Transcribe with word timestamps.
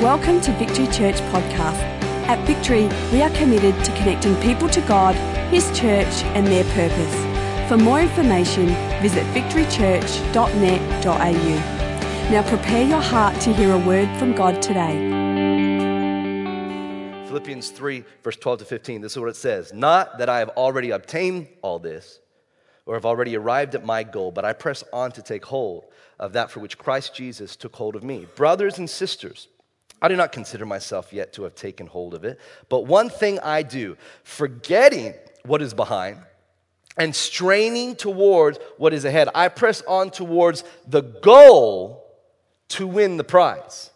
Welcome 0.00 0.40
to 0.40 0.52
Victory 0.52 0.86
Church 0.86 1.16
Podcast. 1.28 1.78
At 2.26 2.42
Victory, 2.46 2.88
we 3.12 3.20
are 3.20 3.28
committed 3.36 3.74
to 3.84 3.92
connecting 3.98 4.34
people 4.36 4.66
to 4.70 4.80
God, 4.80 5.14
His 5.50 5.66
church, 5.78 6.24
and 6.32 6.46
their 6.46 6.64
purpose. 6.72 7.14
For 7.68 7.76
more 7.76 8.00
information, 8.00 8.68
visit 9.02 9.26
victorychurch.net.au. 9.34 12.30
Now 12.30 12.42
prepare 12.48 12.82
your 12.82 13.02
heart 13.02 13.38
to 13.42 13.52
hear 13.52 13.74
a 13.74 13.78
word 13.78 14.08
from 14.16 14.34
God 14.34 14.62
today. 14.62 14.96
Philippians 17.26 17.68
3, 17.68 18.02
verse 18.24 18.36
12 18.36 18.60
to 18.60 18.64
15. 18.64 19.02
This 19.02 19.12
is 19.12 19.18
what 19.18 19.28
it 19.28 19.36
says 19.36 19.74
Not 19.74 20.16
that 20.16 20.30
I 20.30 20.38
have 20.38 20.48
already 20.56 20.92
obtained 20.92 21.48
all 21.60 21.78
this 21.78 22.20
or 22.86 22.94
have 22.94 23.04
already 23.04 23.36
arrived 23.36 23.74
at 23.74 23.84
my 23.84 24.04
goal, 24.04 24.32
but 24.32 24.46
I 24.46 24.54
press 24.54 24.82
on 24.94 25.12
to 25.12 25.20
take 25.20 25.44
hold 25.44 25.84
of 26.18 26.32
that 26.32 26.50
for 26.50 26.60
which 26.60 26.78
Christ 26.78 27.14
Jesus 27.14 27.54
took 27.54 27.76
hold 27.76 27.96
of 27.96 28.02
me. 28.02 28.26
Brothers 28.34 28.78
and 28.78 28.88
sisters, 28.88 29.48
I 30.02 30.08
do 30.08 30.16
not 30.16 30.32
consider 30.32 30.64
myself 30.64 31.12
yet 31.12 31.32
to 31.34 31.42
have 31.44 31.54
taken 31.54 31.86
hold 31.86 32.14
of 32.14 32.24
it, 32.24 32.40
but 32.68 32.86
one 32.86 33.10
thing 33.10 33.38
I 33.40 33.62
do, 33.62 33.96
forgetting 34.24 35.14
what 35.44 35.60
is 35.62 35.74
behind 35.74 36.18
and 36.96 37.14
straining 37.14 37.96
towards 37.96 38.58
what 38.78 38.92
is 38.92 39.04
ahead, 39.04 39.28
I 39.34 39.48
press 39.48 39.82
on 39.86 40.10
towards 40.10 40.64
the 40.86 41.02
goal 41.02 42.04
to 42.68 42.86
win 42.86 43.16
the 43.16 43.24
prize. 43.24 43.90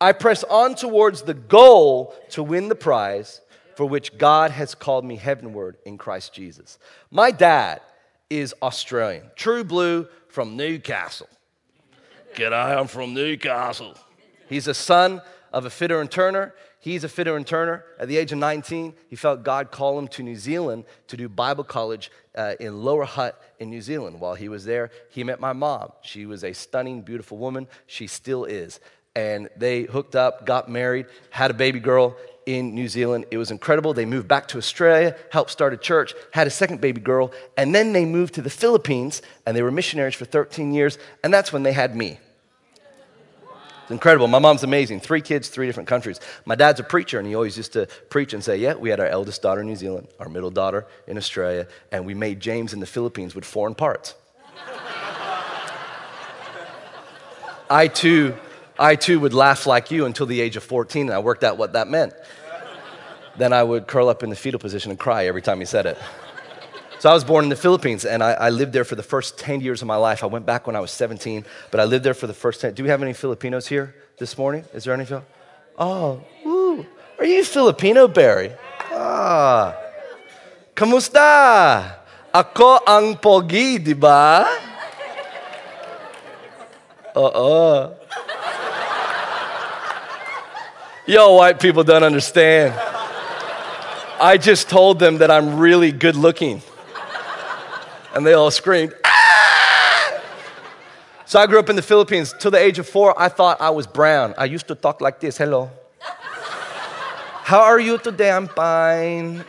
I 0.00 0.12
press 0.12 0.44
on 0.44 0.76
towards 0.76 1.22
the 1.22 1.34
goal 1.34 2.14
to 2.30 2.42
win 2.42 2.68
the 2.68 2.74
prize 2.74 3.40
for 3.74 3.84
which 3.84 4.16
God 4.16 4.50
has 4.52 4.74
called 4.74 5.04
me 5.04 5.16
heavenward 5.16 5.76
in 5.84 5.98
Christ 5.98 6.32
Jesus. 6.32 6.78
My 7.10 7.30
dad 7.30 7.80
is 8.30 8.54
Australian, 8.62 9.30
true 9.34 9.64
blue 9.64 10.06
from 10.28 10.56
Newcastle. 10.56 11.28
G'day, 12.34 12.78
I'm 12.78 12.86
from 12.86 13.14
Newcastle. 13.14 13.94
He's 14.48 14.66
a 14.66 14.74
son 14.74 15.22
of 15.52 15.64
a 15.64 15.70
fitter 15.70 16.00
and 16.00 16.10
turner. 16.10 16.54
He's 16.80 17.04
a 17.04 17.08
fitter 17.08 17.36
and 17.36 17.46
turner. 17.46 17.84
At 17.98 18.08
the 18.08 18.16
age 18.16 18.32
of 18.32 18.38
19, 18.38 18.94
he 19.08 19.16
felt 19.16 19.42
God 19.42 19.70
call 19.70 19.98
him 19.98 20.08
to 20.08 20.22
New 20.22 20.36
Zealand 20.36 20.84
to 21.08 21.16
do 21.16 21.28
Bible 21.28 21.64
college 21.64 22.10
uh, 22.34 22.54
in 22.60 22.82
Lower 22.82 23.04
Hutt 23.04 23.40
in 23.58 23.70
New 23.70 23.82
Zealand. 23.82 24.20
While 24.20 24.34
he 24.34 24.48
was 24.48 24.64
there, 24.64 24.90
he 25.10 25.24
met 25.24 25.40
my 25.40 25.52
mom. 25.52 25.92
She 26.02 26.26
was 26.26 26.44
a 26.44 26.52
stunning, 26.52 27.02
beautiful 27.02 27.38
woman. 27.38 27.66
She 27.86 28.06
still 28.06 28.44
is. 28.44 28.80
And 29.16 29.48
they 29.56 29.82
hooked 29.82 30.14
up, 30.14 30.46
got 30.46 30.68
married, 30.68 31.06
had 31.30 31.50
a 31.50 31.54
baby 31.54 31.80
girl 31.80 32.16
in 32.46 32.74
New 32.74 32.88
Zealand. 32.88 33.26
It 33.32 33.38
was 33.38 33.50
incredible. 33.50 33.92
They 33.92 34.06
moved 34.06 34.28
back 34.28 34.46
to 34.48 34.58
Australia, 34.58 35.16
helped 35.32 35.50
start 35.50 35.74
a 35.74 35.76
church, 35.76 36.14
had 36.32 36.46
a 36.46 36.50
second 36.50 36.80
baby 36.80 37.00
girl, 37.00 37.32
and 37.56 37.74
then 37.74 37.92
they 37.92 38.04
moved 38.04 38.34
to 38.34 38.42
the 38.42 38.50
Philippines 38.50 39.20
and 39.44 39.56
they 39.56 39.62
were 39.62 39.72
missionaries 39.72 40.14
for 40.14 40.24
13 40.24 40.72
years. 40.72 40.96
And 41.24 41.34
that's 41.34 41.52
when 41.52 41.64
they 41.64 41.72
had 41.72 41.96
me. 41.96 42.20
It's 43.88 43.92
incredible. 43.92 44.28
My 44.28 44.38
mom's 44.38 44.64
amazing. 44.64 45.00
Three 45.00 45.22
kids, 45.22 45.48
three 45.48 45.64
different 45.64 45.88
countries. 45.88 46.20
My 46.44 46.54
dad's 46.54 46.78
a 46.78 46.84
preacher, 46.84 47.18
and 47.18 47.26
he 47.26 47.34
always 47.34 47.56
used 47.56 47.72
to 47.72 47.86
preach 48.10 48.34
and 48.34 48.44
say, 48.44 48.58
Yeah, 48.58 48.74
we 48.74 48.90
had 48.90 49.00
our 49.00 49.06
eldest 49.06 49.40
daughter 49.40 49.62
in 49.62 49.66
New 49.66 49.76
Zealand, 49.76 50.08
our 50.20 50.28
middle 50.28 50.50
daughter 50.50 50.86
in 51.06 51.16
Australia, 51.16 51.66
and 51.90 52.04
we 52.04 52.12
made 52.12 52.38
James 52.38 52.74
in 52.74 52.80
the 52.80 52.86
Philippines 52.86 53.34
with 53.34 53.46
foreign 53.46 53.74
parts. 53.74 54.14
I 57.70 57.88
too, 57.88 58.36
I 58.78 58.94
too 58.94 59.20
would 59.20 59.32
laugh 59.32 59.66
like 59.66 59.90
you 59.90 60.04
until 60.04 60.26
the 60.26 60.42
age 60.42 60.58
of 60.58 60.64
14, 60.64 61.06
and 61.06 61.14
I 61.14 61.20
worked 61.20 61.42
out 61.42 61.56
what 61.56 61.72
that 61.72 61.88
meant. 61.88 62.12
Then 63.38 63.54
I 63.54 63.62
would 63.62 63.86
curl 63.86 64.10
up 64.10 64.22
in 64.22 64.28
the 64.28 64.36
fetal 64.36 64.60
position 64.60 64.90
and 64.90 65.00
cry 65.00 65.28
every 65.28 65.40
time 65.40 65.60
he 65.60 65.64
said 65.64 65.86
it. 65.86 65.96
So 66.98 67.08
I 67.08 67.14
was 67.14 67.22
born 67.22 67.44
in 67.44 67.48
the 67.48 67.56
Philippines 67.56 68.04
and 68.04 68.24
I, 68.24 68.32
I, 68.32 68.50
lived 68.50 68.72
there 68.72 68.84
for 68.84 68.96
the 68.96 69.04
first 69.04 69.38
10 69.38 69.60
years 69.60 69.82
of 69.82 69.86
my 69.86 69.94
life. 69.94 70.24
I 70.24 70.26
went 70.26 70.46
back 70.46 70.66
when 70.66 70.74
I 70.74 70.80
was 70.80 70.90
17, 70.90 71.44
but 71.70 71.78
I 71.78 71.84
lived 71.84 72.04
there 72.04 72.14
for 72.14 72.26
the 72.26 72.34
first 72.34 72.60
10. 72.60 72.74
Do 72.74 72.82
we 72.82 72.88
have 72.88 73.02
any 73.02 73.12
Filipinos 73.12 73.68
here 73.68 73.94
this 74.18 74.36
morning? 74.36 74.64
Is 74.74 74.82
there 74.82 74.94
any? 74.94 75.06
Oh, 75.78 76.20
woo. 76.44 76.84
Are 77.18 77.24
you 77.24 77.44
Filipino, 77.44 78.08
Barry? 78.08 78.50
Ah. 78.90 79.76
Kamusta? 80.74 82.02
Ako 82.34 82.82
ang 82.84 83.14
pogi, 83.14 83.78
di 83.78 83.94
ba? 83.94 84.42
Uh-uh. 87.14 87.94
Yo, 91.06 91.34
white 91.34 91.60
people 91.60 91.84
don't 91.84 92.02
understand. 92.02 92.74
I 94.20 94.36
just 94.36 94.68
told 94.68 94.98
them 94.98 95.18
that 95.18 95.30
I'm 95.30 95.58
really 95.58 95.92
good 95.92 96.16
looking 96.16 96.60
and 98.14 98.26
they 98.26 98.32
all 98.32 98.50
screamed, 98.50 98.94
ah! 99.04 100.20
So 101.28 101.38
I 101.38 101.46
grew 101.46 101.58
up 101.58 101.68
in 101.68 101.76
the 101.76 101.82
Philippines. 101.82 102.34
Till 102.38 102.50
the 102.50 102.58
age 102.58 102.78
of 102.78 102.88
four, 102.88 103.14
I 103.20 103.28
thought 103.28 103.60
I 103.60 103.68
was 103.70 103.86
brown. 103.86 104.34
I 104.38 104.46
used 104.46 104.66
to 104.68 104.74
talk 104.74 105.02
like 105.02 105.20
this 105.20 105.36
hello. 105.36 105.70
How 106.00 107.60
are 107.60 107.78
you 107.78 107.98
today? 107.98 108.30
I'm 108.30 108.48
fine. 108.48 109.44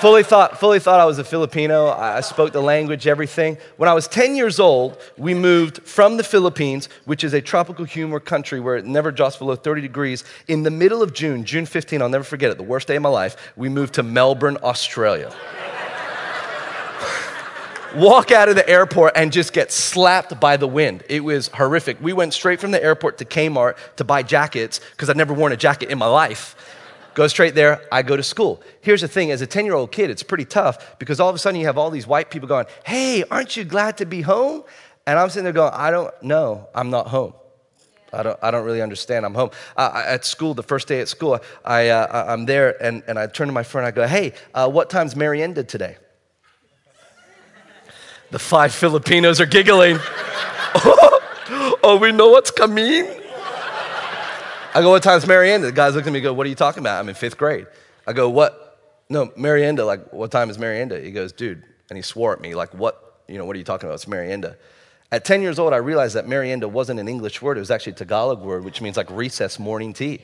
fully 0.00 0.22
thought, 0.22 0.60
fully 0.60 0.78
thought 0.78 1.00
I 1.00 1.04
was 1.04 1.18
a 1.18 1.24
Filipino. 1.24 1.88
I 1.88 2.20
spoke 2.20 2.52
the 2.52 2.62
language, 2.62 3.08
everything. 3.08 3.58
When 3.76 3.88
I 3.88 3.92
was 3.92 4.06
10 4.06 4.36
years 4.36 4.60
old, 4.60 4.96
we 5.16 5.34
moved 5.34 5.82
from 5.82 6.16
the 6.16 6.22
Philippines, 6.22 6.88
which 7.06 7.24
is 7.24 7.34
a 7.34 7.40
tropical 7.40 7.84
humor 7.84 8.20
country 8.20 8.60
where 8.60 8.76
it 8.76 8.86
never 8.86 9.10
drops 9.10 9.36
below 9.36 9.56
30 9.56 9.80
degrees. 9.80 10.22
In 10.46 10.62
the 10.62 10.70
middle 10.70 11.02
of 11.02 11.12
June, 11.12 11.44
June 11.44 11.66
15, 11.66 12.00
I'll 12.00 12.08
never 12.08 12.22
forget 12.22 12.52
it, 12.52 12.56
the 12.56 12.62
worst 12.62 12.86
day 12.86 12.94
of 12.94 13.02
my 13.02 13.08
life, 13.08 13.52
we 13.56 13.68
moved 13.68 13.94
to 13.94 14.04
Melbourne, 14.04 14.58
Australia 14.62 15.34
walk 17.96 18.30
out 18.30 18.48
of 18.48 18.56
the 18.56 18.68
airport 18.68 19.12
and 19.16 19.32
just 19.32 19.52
get 19.52 19.72
slapped 19.72 20.38
by 20.40 20.56
the 20.56 20.66
wind. 20.66 21.04
It 21.08 21.24
was 21.24 21.48
horrific. 21.48 22.00
We 22.00 22.12
went 22.12 22.34
straight 22.34 22.60
from 22.60 22.70
the 22.70 22.82
airport 22.82 23.18
to 23.18 23.24
Kmart 23.24 23.76
to 23.96 24.04
buy 24.04 24.22
jackets 24.22 24.80
because 24.92 25.08
I'd 25.08 25.16
never 25.16 25.34
worn 25.34 25.52
a 25.52 25.56
jacket 25.56 25.90
in 25.90 25.98
my 25.98 26.06
life. 26.06 26.54
Go 27.14 27.26
straight 27.26 27.54
there, 27.54 27.82
I 27.90 28.02
go 28.02 28.16
to 28.16 28.22
school. 28.22 28.62
Here's 28.80 29.00
the 29.00 29.08
thing 29.08 29.32
as 29.32 29.42
a 29.42 29.46
10 29.46 29.64
year 29.64 29.74
old 29.74 29.90
kid, 29.90 30.10
it's 30.10 30.22
pretty 30.22 30.44
tough 30.44 30.98
because 30.98 31.18
all 31.18 31.28
of 31.28 31.34
a 31.34 31.38
sudden 31.38 31.58
you 31.58 31.66
have 31.66 31.78
all 31.78 31.90
these 31.90 32.06
white 32.06 32.30
people 32.30 32.48
going, 32.48 32.66
Hey, 32.84 33.24
aren't 33.30 33.56
you 33.56 33.64
glad 33.64 33.96
to 33.98 34.06
be 34.06 34.20
home? 34.20 34.62
And 35.06 35.18
I'm 35.18 35.28
sitting 35.30 35.44
there 35.44 35.52
going, 35.52 35.72
I 35.74 35.90
don't 35.90 36.14
know, 36.22 36.68
I'm 36.74 36.90
not 36.90 37.08
home. 37.08 37.32
I 38.12 38.22
don't, 38.22 38.38
I 38.42 38.50
don't 38.50 38.64
really 38.64 38.80
understand. 38.80 39.26
I'm 39.26 39.34
home. 39.34 39.50
Uh, 39.76 40.02
at 40.06 40.24
school, 40.24 40.54
the 40.54 40.62
first 40.62 40.88
day 40.88 41.00
at 41.00 41.08
school, 41.08 41.40
I, 41.64 41.88
uh, 41.88 42.24
I'm 42.28 42.46
there 42.46 42.82
and, 42.82 43.02
and 43.06 43.18
I 43.18 43.26
turn 43.26 43.48
to 43.48 43.52
my 43.52 43.62
friend. 43.62 43.86
I 43.86 43.90
go, 43.90 44.06
Hey, 44.06 44.34
uh, 44.54 44.70
what 44.70 44.88
time's 44.88 45.16
Merienda 45.16 45.64
today? 45.64 45.96
The 48.30 48.38
five 48.38 48.74
Filipinos 48.74 49.40
are 49.40 49.46
giggling. 49.46 49.98
oh, 51.82 51.98
we 52.00 52.12
know 52.12 52.28
what's 52.28 52.50
coming. 52.50 53.06
I 54.74 54.82
go, 54.82 54.90
what 54.90 55.02
time's 55.02 55.26
Merienda? 55.26 55.68
The 55.68 55.72
guys 55.72 55.94
look 55.94 56.06
at 56.06 56.12
me 56.12 56.18
and 56.18 56.24
go, 56.24 56.34
what 56.34 56.46
are 56.46 56.50
you 56.50 56.54
talking 56.54 56.82
about? 56.82 57.00
I'm 57.00 57.08
in 57.08 57.14
fifth 57.14 57.38
grade. 57.38 57.66
I 58.06 58.12
go, 58.12 58.28
what? 58.28 58.78
No, 59.08 59.32
Merienda, 59.34 59.84
like, 59.86 60.12
what 60.12 60.30
time 60.30 60.50
is 60.50 60.58
Merienda? 60.58 61.00
He 61.00 61.10
goes, 61.10 61.32
dude, 61.32 61.62
and 61.88 61.96
he 61.96 62.02
swore 62.02 62.34
at 62.34 62.40
me, 62.42 62.54
like, 62.54 62.74
what, 62.74 63.22
you 63.28 63.38
know, 63.38 63.46
what 63.46 63.56
are 63.56 63.58
you 63.58 63.64
talking 63.64 63.88
about? 63.88 63.94
It's 63.94 64.06
Merienda. 64.06 64.58
At 65.10 65.24
10 65.24 65.40
years 65.40 65.58
old, 65.58 65.72
I 65.72 65.78
realized 65.78 66.14
that 66.16 66.28
Merienda 66.28 66.68
wasn't 66.68 67.00
an 67.00 67.08
English 67.08 67.40
word. 67.40 67.56
It 67.56 67.60
was 67.60 67.70
actually 67.70 67.92
a 67.92 67.96
Tagalog 67.96 68.42
word, 68.42 68.62
which 68.62 68.82
means 68.82 68.98
like 68.98 69.10
recess 69.10 69.58
morning 69.58 69.94
tea. 69.94 70.20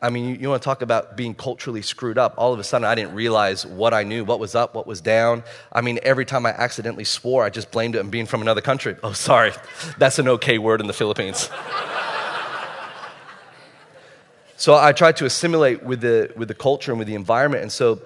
I 0.00 0.10
mean, 0.10 0.28
you, 0.28 0.34
you, 0.34 0.48
want 0.50 0.60
to 0.60 0.64
talk 0.64 0.82
about 0.82 1.16
being 1.16 1.34
culturally 1.34 1.80
screwed 1.80 2.18
up. 2.18 2.34
All 2.36 2.52
of 2.52 2.60
a 2.60 2.64
sudden, 2.64 2.86
I 2.86 2.94
didn't 2.94 3.14
realize 3.14 3.64
what 3.64 3.94
I 3.94 4.02
knew, 4.02 4.24
what 4.24 4.38
was 4.38 4.54
up, 4.54 4.74
what 4.74 4.86
was 4.86 5.00
down. 5.00 5.42
I 5.72 5.80
mean, 5.80 5.98
every 6.02 6.26
time 6.26 6.44
I 6.44 6.50
accidentally 6.50 7.04
swore, 7.04 7.44
I 7.44 7.50
just 7.50 7.70
blamed 7.70 7.96
it 7.96 8.00
on 8.00 8.10
being 8.10 8.26
from 8.26 8.42
another 8.42 8.60
country. 8.60 8.96
Oh, 9.02 9.12
sorry, 9.12 9.52
that's 9.96 10.18
an 10.18 10.28
okay 10.28 10.58
word 10.58 10.82
in 10.82 10.86
the 10.86 10.92
Philippines. 10.92 11.48
so 14.56 14.74
I 14.74 14.92
tried 14.92 15.16
to 15.16 15.24
assimilate 15.24 15.82
with 15.82 16.02
the, 16.02 16.30
with 16.36 16.48
the 16.48 16.54
culture 16.54 16.92
and 16.92 16.98
with 16.98 17.08
the 17.08 17.14
environment. 17.14 17.62
And 17.62 17.72
so 17.72 18.02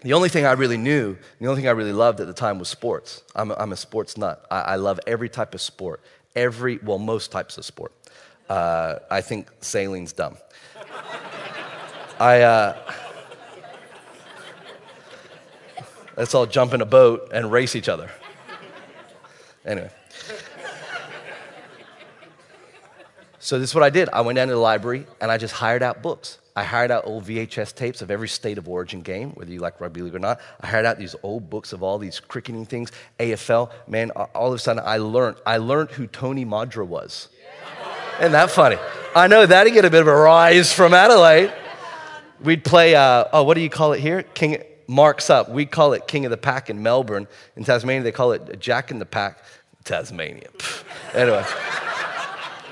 the 0.00 0.14
only 0.14 0.30
thing 0.30 0.46
I 0.46 0.52
really 0.52 0.78
knew, 0.78 1.18
the 1.40 1.46
only 1.46 1.60
thing 1.60 1.68
I 1.68 1.72
really 1.72 1.92
loved 1.92 2.20
at 2.20 2.26
the 2.26 2.32
time 2.32 2.58
was 2.58 2.68
sports. 2.68 3.22
I'm 3.34 3.50
a, 3.50 3.54
I'm 3.54 3.72
a 3.72 3.76
sports 3.76 4.16
nut. 4.16 4.46
I, 4.50 4.60
I 4.60 4.76
love 4.76 4.98
every 5.06 5.28
type 5.28 5.54
of 5.54 5.60
sport, 5.60 6.00
every, 6.34 6.78
well, 6.78 6.98
most 6.98 7.30
types 7.30 7.58
of 7.58 7.66
sport. 7.66 7.92
Uh, 8.48 8.96
I 9.10 9.20
think 9.20 9.50
sailing's 9.60 10.14
dumb. 10.14 10.38
I, 12.18 12.42
uh, 12.42 12.92
let's 16.16 16.34
all 16.34 16.46
jump 16.46 16.72
in 16.72 16.80
a 16.80 16.86
boat 16.86 17.30
and 17.32 17.50
race 17.50 17.74
each 17.74 17.88
other. 17.88 18.10
Anyway. 19.64 19.90
So 23.40 23.58
this 23.58 23.70
is 23.70 23.74
what 23.74 23.84
I 23.84 23.90
did. 23.90 24.08
I 24.10 24.22
went 24.22 24.36
down 24.36 24.48
to 24.48 24.54
the 24.54 24.60
library 24.60 25.06
and 25.20 25.30
I 25.30 25.38
just 25.38 25.54
hired 25.54 25.82
out 25.82 26.02
books. 26.02 26.38
I 26.56 26.62
hired 26.62 26.90
out 26.90 27.06
old 27.06 27.24
VHS 27.24 27.74
tapes 27.74 28.00
of 28.00 28.10
every 28.10 28.28
state 28.28 28.58
of 28.58 28.68
origin 28.68 29.02
game, 29.02 29.30
whether 29.32 29.52
you 29.52 29.58
like 29.58 29.80
rugby 29.80 30.02
league 30.02 30.14
or 30.14 30.20
not. 30.20 30.40
I 30.60 30.68
hired 30.68 30.86
out 30.86 30.98
these 30.98 31.16
old 31.22 31.50
books 31.50 31.72
of 31.72 31.82
all 31.82 31.98
these 31.98 32.20
cricketing 32.20 32.64
things, 32.64 32.92
AFL. 33.18 33.70
Man, 33.88 34.12
all 34.12 34.48
of 34.48 34.54
a 34.54 34.58
sudden 34.58 34.82
I 34.86 34.98
learned. 34.98 35.38
I 35.44 35.56
learned 35.56 35.90
who 35.90 36.06
Tony 36.06 36.46
Modra 36.46 36.86
was. 36.86 37.28
Isn't 38.20 38.32
that 38.32 38.50
funny? 38.50 38.76
I 39.16 39.26
know 39.26 39.44
that'd 39.44 39.72
get 39.72 39.84
a 39.84 39.90
bit 39.90 40.00
of 40.00 40.06
a 40.06 40.14
rise 40.14 40.72
from 40.72 40.94
Adelaide. 40.94 41.52
We'd 42.44 42.62
play, 42.62 42.94
uh, 42.94 43.24
oh, 43.32 43.42
what 43.42 43.54
do 43.54 43.62
you 43.62 43.70
call 43.70 43.94
it 43.94 44.00
here? 44.00 44.22
King 44.22 44.62
Marks 44.86 45.30
Up. 45.30 45.48
We 45.48 45.64
call 45.64 45.94
it 45.94 46.06
King 46.06 46.26
of 46.26 46.30
the 46.30 46.36
Pack 46.36 46.68
in 46.68 46.82
Melbourne. 46.82 47.26
In 47.56 47.64
Tasmania, 47.64 48.02
they 48.02 48.12
call 48.12 48.32
it 48.32 48.60
Jack 48.60 48.90
in 48.90 48.98
the 48.98 49.06
Pack. 49.06 49.38
Tasmania. 49.84 50.48
anyway. 51.14 51.44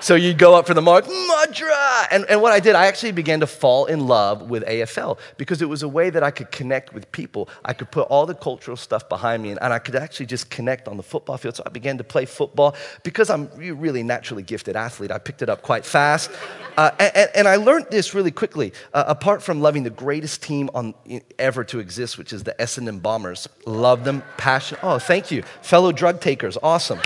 So 0.02 0.16
you 0.16 0.34
go 0.34 0.56
up 0.56 0.66
for 0.66 0.74
the 0.74 0.82
mark, 0.82 1.04
Modra! 1.04 2.08
And, 2.10 2.24
and 2.28 2.42
what 2.42 2.50
I 2.50 2.58
did, 2.58 2.74
I 2.74 2.86
actually 2.86 3.12
began 3.12 3.38
to 3.38 3.46
fall 3.46 3.86
in 3.86 4.08
love 4.08 4.50
with 4.50 4.64
AFL 4.64 5.16
because 5.36 5.62
it 5.62 5.68
was 5.68 5.84
a 5.84 5.88
way 5.88 6.10
that 6.10 6.24
I 6.24 6.32
could 6.32 6.50
connect 6.50 6.92
with 6.92 7.12
people. 7.12 7.48
I 7.64 7.72
could 7.72 7.92
put 7.92 8.08
all 8.08 8.26
the 8.26 8.34
cultural 8.34 8.76
stuff 8.76 9.08
behind 9.08 9.44
me 9.44 9.50
and, 9.50 9.62
and 9.62 9.72
I 9.72 9.78
could 9.78 9.94
actually 9.94 10.26
just 10.26 10.50
connect 10.50 10.88
on 10.88 10.96
the 10.96 11.04
football 11.04 11.36
field. 11.36 11.54
So 11.54 11.62
I 11.64 11.68
began 11.68 11.98
to 11.98 12.04
play 12.04 12.24
football. 12.24 12.74
Because 13.04 13.30
I'm 13.30 13.48
a 13.60 13.70
really 13.70 14.02
naturally 14.02 14.42
gifted 14.42 14.74
athlete, 14.74 15.12
I 15.12 15.18
picked 15.18 15.40
it 15.40 15.48
up 15.48 15.62
quite 15.62 15.86
fast. 15.86 16.32
Uh, 16.76 16.90
and, 16.98 17.30
and, 17.36 17.46
I 17.46 17.54
learned 17.54 17.86
this 17.92 18.12
really 18.12 18.32
quickly. 18.32 18.72
Uh, 18.92 19.04
apart 19.06 19.40
from 19.40 19.60
loving 19.60 19.84
the 19.84 19.90
greatest 19.90 20.42
team 20.42 20.68
on, 20.74 20.94
ever 21.38 21.62
to 21.62 21.78
exist, 21.78 22.18
which 22.18 22.32
is 22.32 22.42
the 22.42 22.56
Essendon 22.58 23.00
Bombers, 23.00 23.48
love 23.66 24.02
them, 24.02 24.24
passion. 24.36 24.78
Oh, 24.82 24.98
thank 24.98 25.30
you. 25.30 25.42
Fellow 25.60 25.92
drug 25.92 26.20
takers, 26.20 26.58
awesome. 26.60 26.98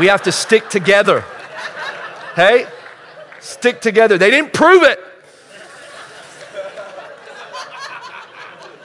we 0.00 0.06
have 0.06 0.22
to 0.22 0.32
stick 0.32 0.70
together. 0.70 1.22
Hey, 2.36 2.66
stick 3.40 3.80
together. 3.80 4.18
They 4.18 4.30
didn't 4.30 4.52
prove 4.52 4.82
it. 4.82 5.00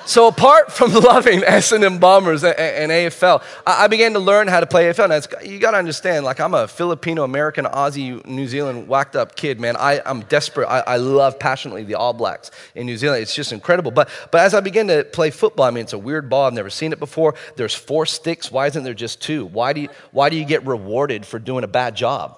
So 0.05 0.27
apart 0.27 0.71
from 0.71 0.93
loving 0.93 1.43
S&M 1.43 1.99
Bombers 1.99 2.45
and, 2.45 2.57
and 2.57 2.91
AFL, 2.91 3.43
I, 3.67 3.83
I, 3.83 3.87
began 3.87 4.13
to 4.13 4.19
learn 4.19 4.47
how 4.47 4.61
to 4.61 4.65
play 4.65 4.85
AFL. 4.85 5.09
Now, 5.09 5.41
you 5.45 5.59
got 5.59 5.71
to 5.71 5.77
understand, 5.77 6.23
like 6.23 6.39
I'm 6.39 6.53
a 6.53 6.65
Filipino 6.65 7.25
American, 7.25 7.65
Aussie, 7.65 8.25
New 8.25 8.47
Zealand 8.47 8.87
whacked 8.87 9.17
up 9.17 9.35
kid, 9.35 9.59
man. 9.59 9.75
I, 9.75 10.01
am 10.05 10.21
desperate. 10.21 10.67
I, 10.67 10.79
I, 10.87 10.97
love 10.97 11.37
passionately 11.37 11.83
the 11.83 11.95
All 11.95 12.13
Blacks 12.13 12.51
in 12.73 12.85
New 12.85 12.95
Zealand. 12.95 13.21
It's 13.21 13.35
just 13.35 13.51
incredible. 13.51 13.91
But 13.91 14.09
but 14.31 14.41
as 14.41 14.53
I 14.53 14.61
began 14.61 14.87
to 14.87 15.03
play 15.03 15.29
football, 15.29 15.65
I 15.65 15.71
mean, 15.71 15.83
it's 15.83 15.93
a 15.93 15.99
weird 15.99 16.29
ball. 16.29 16.47
I've 16.47 16.53
never 16.53 16.69
seen 16.69 16.93
it 16.93 16.99
before. 16.99 17.35
There's 17.57 17.75
four 17.75 18.05
sticks. 18.05 18.49
Why 18.49 18.67
isn't 18.67 18.83
there 18.83 18.93
just 18.93 19.21
two? 19.21 19.45
Why 19.45 19.73
do 19.73 19.81
you, 19.81 19.89
why 20.11 20.29
do 20.29 20.37
you 20.37 20.45
get 20.45 20.65
rewarded 20.65 21.25
for 21.25 21.37
doing 21.37 21.65
a 21.65 21.69
bad 21.69 21.95
job? 21.95 22.37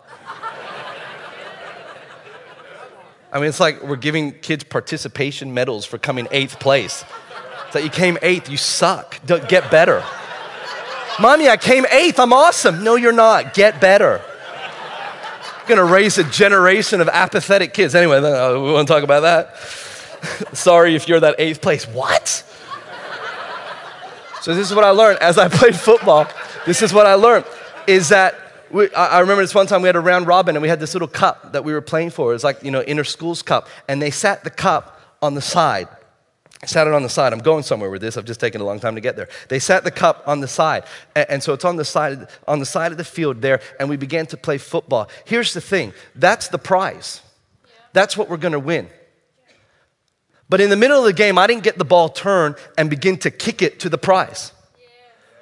I 3.34 3.40
mean, 3.40 3.50
it's 3.50 3.60
like 3.60 3.82
we're 3.82 3.96
giving 3.96 4.32
kids 4.32 4.64
participation 4.64 5.56
medals 5.56 5.86
for 5.86 5.98
coming 5.98 6.28
eighth 6.30 6.60
place. 6.60 7.04
It's 7.66 7.74
like 7.74 7.84
you 7.84 7.90
came 7.90 8.20
eighth, 8.22 8.48
you 8.48 8.58
suck. 8.58 9.20
Get 9.26 9.72
better. 9.72 10.04
Mommy, 11.20 11.50
I 11.50 11.58
came 11.58 11.88
eighth, 11.92 12.20
I'm 12.20 12.32
awesome. 12.32 12.84
No, 12.84 12.96
you're 12.96 13.12
not. 13.12 13.56
Get 13.56 13.82
better. 13.82 14.22
You're 15.58 15.78
gonna 15.78 15.92
raise 15.92 16.20
a 16.20 16.24
generation 16.26 17.02
of 17.02 17.10
apathetic 17.10 17.74
kids. 17.74 17.96
Anyway, 17.96 18.18
uh, 18.18 18.54
we 18.54 18.72
won't 18.72 18.88
talk 18.88 19.02
about 19.02 19.22
that. 19.22 19.58
Sorry 20.54 20.96
if 20.96 21.08
you're 21.08 21.20
that 21.20 21.36
eighth 21.40 21.60
place. 21.60 21.88
What? 21.88 22.44
So, 24.44 24.54
this 24.54 24.70
is 24.70 24.76
what 24.76 24.84
I 24.84 24.90
learned 24.90 25.20
as 25.20 25.40
I 25.40 25.48
played 25.48 25.76
football. 25.76 26.28
This 26.68 26.84
is 26.84 26.94
what 26.94 27.08
I 27.08 27.16
learned 27.16 27.46
is 27.88 28.10
that 28.10 28.36
we, 28.72 28.94
I 28.94 29.20
remember 29.20 29.44
this 29.44 29.56
one 29.56 29.68
time 29.68 29.82
we 29.82 29.88
had 29.88 29.96
a 29.96 30.02
round 30.02 30.28
robin 30.28 30.56
and 30.56 30.62
we 30.62 30.70
had 30.70 30.80
this 30.80 30.94
little 30.94 31.08
cup 31.08 31.54
that 31.54 31.64
we 31.64 31.74
were 31.74 31.82
playing 31.82 32.10
for. 32.10 32.32
It 32.32 32.34
was 32.34 32.44
like, 32.44 32.64
you 32.64 32.72
know, 32.72 32.82
inner 32.82 33.04
schools 33.04 33.42
cup. 33.42 33.68
And 33.88 34.02
they 34.02 34.12
sat 34.12 34.44
the 34.44 34.50
cup 34.50 35.00
on 35.22 35.34
the 35.36 35.42
side. 35.42 35.88
Sat 36.66 36.88
it 36.88 36.94
on 36.94 37.04
the 37.04 37.10
side. 37.10 37.34
I'm 37.34 37.40
going 37.40 37.64
somewhere 37.64 37.90
with 37.90 38.02
this. 38.02 38.16
I've 38.16 38.26
just 38.26 38.40
taken 38.40 38.62
a 38.62 38.64
long 38.64 38.80
time 38.80 38.96
to 38.96 39.02
get 39.02 39.16
there. 39.16 39.28
They 39.50 39.60
sat 39.60 39.84
the 39.84 39.92
cup 39.92 40.24
on 40.26 40.40
the 40.40 40.48
side. 40.48 40.86
And, 41.16 41.30
and 41.30 41.44
so 41.44 41.54
it's 41.54 41.66
on 41.66 41.76
the 41.76 41.86
side, 41.86 42.28
on 42.48 42.60
the 42.60 42.66
side 42.66 42.92
of 42.92 42.98
the 42.98 43.04
field 43.04 43.42
there. 43.42 43.60
And 43.80 43.90
we 43.90 43.98
began 43.98 44.26
to 44.28 44.38
play 44.38 44.58
football. 44.58 45.10
Here's 45.26 45.54
the 45.54 45.62
thing. 45.62 45.94
That's 46.16 46.48
the 46.48 46.58
prize. 46.58 47.22
That's 47.92 48.18
what 48.18 48.30
we're 48.30 48.38
going 48.38 48.54
to 48.54 48.60
win. 48.60 48.90
But 50.50 50.62
in 50.62 50.70
the 50.70 50.78
middle 50.78 51.00
of 51.00 51.06
the 51.06 51.14
game, 51.14 51.38
I 51.38 51.48
didn't 51.48 51.64
get 51.64 51.78
the 51.78 51.86
ball 51.86 52.10
turned 52.10 52.56
and 52.78 52.90
begin 52.90 53.18
to 53.20 53.32
kick 53.32 53.62
it 53.62 53.80
to 53.82 53.90
the 53.90 53.98
prize. 53.98 54.52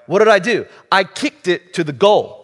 What 0.08 0.20
did 0.20 0.28
I 0.28 0.40
do? 0.40 0.66
I 0.92 1.04
kicked 1.04 1.48
it 1.48 1.74
to 1.76 1.84
the 1.84 1.94
goal. 1.94 2.41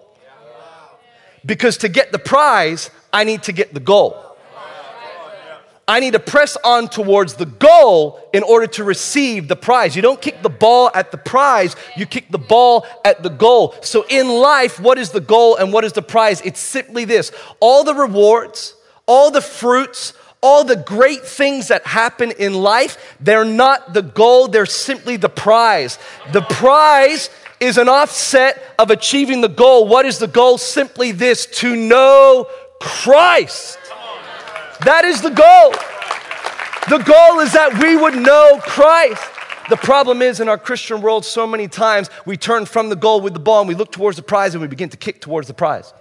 Because 1.48 1.78
to 1.78 1.90
get 1.90 2.12
the 2.12 2.20
prize, 2.20 2.92
I 3.12 3.24
need 3.24 3.42
to 3.44 3.52
get 3.52 3.74
the 3.74 3.80
goal. 3.80 4.24
I 5.90 6.02
need 6.02 6.14
to 6.14 6.20
press 6.20 6.58
on 6.66 6.90
towards 6.90 7.36
the 7.36 7.46
goal 7.46 8.20
in 8.34 8.44
order 8.44 8.68
to 8.68 8.84
receive 8.84 9.48
the 9.48 9.56
prize. 9.56 9.96
You 9.96 10.02
don't 10.02 10.22
kick 10.22 10.44
the 10.44 10.50
ball 10.50 10.92
at 10.94 11.12
the 11.12 11.18
prize, 11.18 11.78
you 11.96 12.06
kick 12.06 12.30
the 12.30 12.38
ball 12.38 12.86
at 13.06 13.24
the 13.24 13.30
goal. 13.30 13.74
So 13.82 14.06
in 14.10 14.28
life, 14.28 14.82
what 14.82 14.98
is 14.98 15.12
the 15.12 15.22
goal 15.22 15.56
and 15.56 15.72
what 15.72 15.86
is 15.86 15.94
the 15.94 16.02
prize? 16.02 16.42
It's 16.42 16.60
simply 16.60 17.06
this 17.06 17.32
all 17.62 17.86
the 17.86 17.96
rewards, 17.96 18.76
all 19.06 19.32
the 19.32 19.40
fruits, 19.40 20.12
all 20.42 20.66
the 20.66 20.76
great 20.76 21.26
things 21.26 21.70
that 21.70 21.88
happen 21.88 22.32
in 22.32 22.54
life, 22.54 23.16
they're 23.22 23.46
not 23.46 23.94
the 23.94 24.04
goal, 24.04 24.50
they're 24.50 24.66
simply 24.66 25.16
the 25.16 25.30
prize. 25.30 25.98
The 26.34 26.42
prize 26.42 27.30
is 27.60 27.78
an 27.78 27.90
offset 27.90 28.62
of 28.78 28.92
achieving 28.92 29.42
the 29.42 29.50
goal. 29.50 29.88
What 29.88 30.06
is 30.06 30.20
the 30.20 30.28
goal? 30.28 30.58
Simply 30.58 31.12
this 31.12 31.46
to 31.58 31.76
know 31.76 32.48
Christ. 32.80 33.80
That 34.86 35.06
is 35.06 35.22
the 35.22 35.30
goal. 35.30 35.72
The 36.90 37.04
goal 37.04 37.40
is 37.40 37.54
that 37.54 37.82
we 37.82 37.98
would 37.98 38.16
know 38.16 38.60
Christ. 38.62 39.24
The 39.70 39.76
problem 39.76 40.22
is 40.22 40.40
in 40.40 40.48
our 40.48 40.58
Christian 40.58 41.02
world, 41.02 41.26
so 41.26 41.46
many 41.46 41.68
times 41.68 42.10
we 42.26 42.38
turn 42.38 42.66
from 42.66 42.90
the 42.90 42.96
goal 42.96 43.20
with 43.20 43.34
the 43.34 43.40
ball 43.40 43.60
and 43.60 43.68
we 43.68 43.76
look 43.76 43.92
towards 43.92 44.16
the 44.16 44.24
prize 44.24 44.54
and 44.54 44.62
we 44.62 44.68
begin 44.68 44.90
to 44.90 44.98
kick 44.98 45.20
towards 45.20 45.48
the 45.48 45.54
prize. 45.54 45.94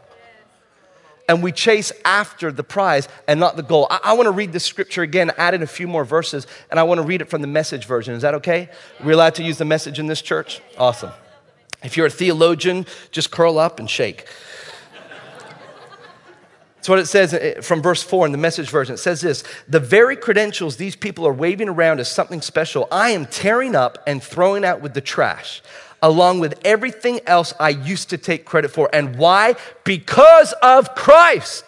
And 1.28 1.42
we 1.42 1.50
chase 1.50 1.90
after 2.04 2.52
the 2.52 2.62
prize 2.62 3.08
and 3.26 3.40
not 3.40 3.56
the 3.56 3.64
goal. 3.64 3.88
I, 3.90 3.98
I 4.04 4.12
want 4.12 4.28
to 4.28 4.30
read 4.30 4.52
this 4.52 4.64
scripture 4.64 5.02
again, 5.02 5.32
add 5.36 5.54
in 5.54 5.62
a 5.64 5.66
few 5.66 5.88
more 5.88 6.04
verses, 6.04 6.46
and 6.70 6.78
I 6.78 6.84
want 6.84 6.98
to 6.98 7.02
read 7.02 7.20
it 7.20 7.28
from 7.28 7.40
the 7.40 7.48
message 7.48 7.84
version. 7.84 8.14
Is 8.14 8.22
that 8.22 8.34
okay? 8.34 8.68
We're 9.02 9.14
allowed 9.14 9.34
to 9.36 9.42
use 9.42 9.58
the 9.58 9.64
message 9.64 9.98
in 9.98 10.06
this 10.06 10.22
church? 10.22 10.60
Awesome. 10.78 11.10
If 11.86 11.96
you're 11.96 12.06
a 12.06 12.10
theologian, 12.10 12.84
just 13.12 13.30
curl 13.30 13.58
up 13.58 13.78
and 13.78 13.88
shake. 13.88 14.26
That's 16.86 16.88
what 16.88 16.98
it 16.98 17.06
says 17.06 17.34
uh, 17.34 17.60
from 17.62 17.80
verse 17.80 18.02
4 18.02 18.26
in 18.26 18.32
the 18.32 18.38
message 18.38 18.70
version. 18.70 18.94
It 18.94 18.98
says 18.98 19.20
this 19.20 19.44
The 19.68 19.80
very 19.80 20.16
credentials 20.16 20.76
these 20.76 20.96
people 20.96 21.26
are 21.26 21.32
waving 21.32 21.68
around 21.68 22.00
as 22.00 22.10
something 22.10 22.42
special, 22.42 22.86
I 22.90 23.10
am 23.10 23.26
tearing 23.26 23.74
up 23.74 24.02
and 24.06 24.22
throwing 24.22 24.64
out 24.64 24.80
with 24.80 24.94
the 24.94 25.00
trash, 25.00 25.62
along 26.02 26.40
with 26.40 26.60
everything 26.64 27.20
else 27.26 27.54
I 27.58 27.70
used 27.70 28.10
to 28.10 28.18
take 28.18 28.44
credit 28.44 28.70
for. 28.72 28.90
And 28.92 29.16
why? 29.16 29.54
Because 29.84 30.52
of 30.62 30.94
Christ. 30.94 31.64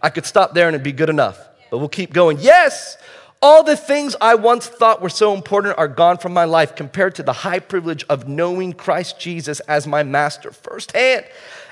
I 0.00 0.10
could 0.10 0.26
stop 0.26 0.54
there 0.54 0.66
and 0.66 0.74
it'd 0.74 0.84
be 0.84 0.92
good 0.92 1.10
enough, 1.10 1.38
but 1.70 1.78
we'll 1.78 1.88
keep 1.88 2.12
going. 2.12 2.38
Yes, 2.40 2.96
all 3.42 3.64
the 3.64 3.76
things 3.76 4.14
I 4.20 4.36
once 4.36 4.68
thought 4.68 5.02
were 5.02 5.08
so 5.08 5.34
important 5.34 5.76
are 5.76 5.88
gone 5.88 6.16
from 6.16 6.32
my 6.32 6.44
life 6.44 6.76
compared 6.76 7.16
to 7.16 7.24
the 7.24 7.32
high 7.32 7.58
privilege 7.58 8.04
of 8.08 8.28
knowing 8.28 8.72
Christ 8.72 9.18
Jesus 9.18 9.58
as 9.60 9.86
my 9.86 10.04
master 10.04 10.52
firsthand. 10.52 11.26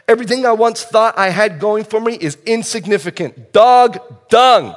Everything 0.08 0.44
I 0.44 0.52
once 0.52 0.82
thought 0.82 1.17
I 1.17 1.31
had 1.31 1.61
going 1.61 1.84
for 1.84 2.00
me 2.00 2.14
is 2.14 2.37
insignificant. 2.44 3.52
Dog 3.52 4.00
dung. 4.28 4.75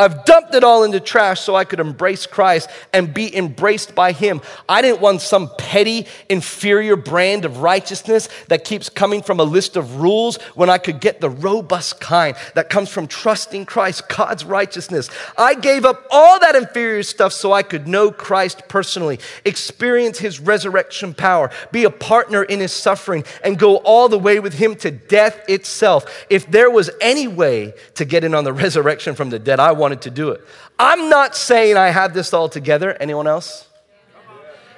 I've 0.00 0.24
dumped 0.24 0.54
it 0.54 0.64
all 0.64 0.82
into 0.82 0.98
trash 0.98 1.40
so 1.42 1.54
I 1.54 1.64
could 1.64 1.78
embrace 1.78 2.24
Christ 2.24 2.70
and 2.94 3.12
be 3.12 3.36
embraced 3.36 3.94
by 3.94 4.12
Him. 4.12 4.40
I 4.66 4.80
didn't 4.80 5.02
want 5.02 5.20
some 5.20 5.50
petty, 5.58 6.06
inferior 6.30 6.96
brand 6.96 7.44
of 7.44 7.58
righteousness 7.58 8.30
that 8.48 8.64
keeps 8.64 8.88
coming 8.88 9.20
from 9.20 9.40
a 9.40 9.44
list 9.44 9.76
of 9.76 9.96
rules 9.96 10.38
when 10.54 10.70
I 10.70 10.78
could 10.78 11.02
get 11.02 11.20
the 11.20 11.28
robust 11.28 12.00
kind 12.00 12.34
that 12.54 12.70
comes 12.70 12.88
from 12.88 13.08
trusting 13.08 13.66
Christ, 13.66 14.08
God's 14.08 14.42
righteousness. 14.42 15.10
I 15.36 15.52
gave 15.52 15.84
up 15.84 16.06
all 16.10 16.40
that 16.40 16.56
inferior 16.56 17.02
stuff 17.02 17.34
so 17.34 17.52
I 17.52 17.62
could 17.62 17.86
know 17.86 18.10
Christ 18.10 18.62
personally, 18.68 19.20
experience 19.44 20.18
His 20.18 20.40
resurrection 20.40 21.12
power, 21.12 21.50
be 21.72 21.84
a 21.84 21.90
partner 21.90 22.42
in 22.42 22.60
His 22.60 22.72
suffering, 22.72 23.22
and 23.44 23.58
go 23.58 23.76
all 23.76 24.08
the 24.08 24.18
way 24.18 24.40
with 24.40 24.54
Him 24.54 24.76
to 24.76 24.90
death 24.90 25.46
itself. 25.46 26.24
If 26.30 26.50
there 26.50 26.70
was 26.70 26.88
any 27.02 27.28
way 27.28 27.74
to 27.96 28.06
get 28.06 28.24
in 28.24 28.34
on 28.34 28.44
the 28.44 28.52
resurrection 28.64 29.14
from 29.14 29.28
the 29.28 29.38
dead, 29.38 29.60
I 29.60 29.72
wanted 29.72 29.89
wanted 29.90 30.02
to 30.02 30.10
do 30.10 30.30
it. 30.30 30.40
I'm 30.78 31.08
not 31.08 31.34
saying 31.34 31.76
I 31.76 31.88
have 31.88 32.14
this 32.14 32.32
all 32.32 32.48
together. 32.48 32.96
Anyone 33.00 33.26
else? 33.26 33.66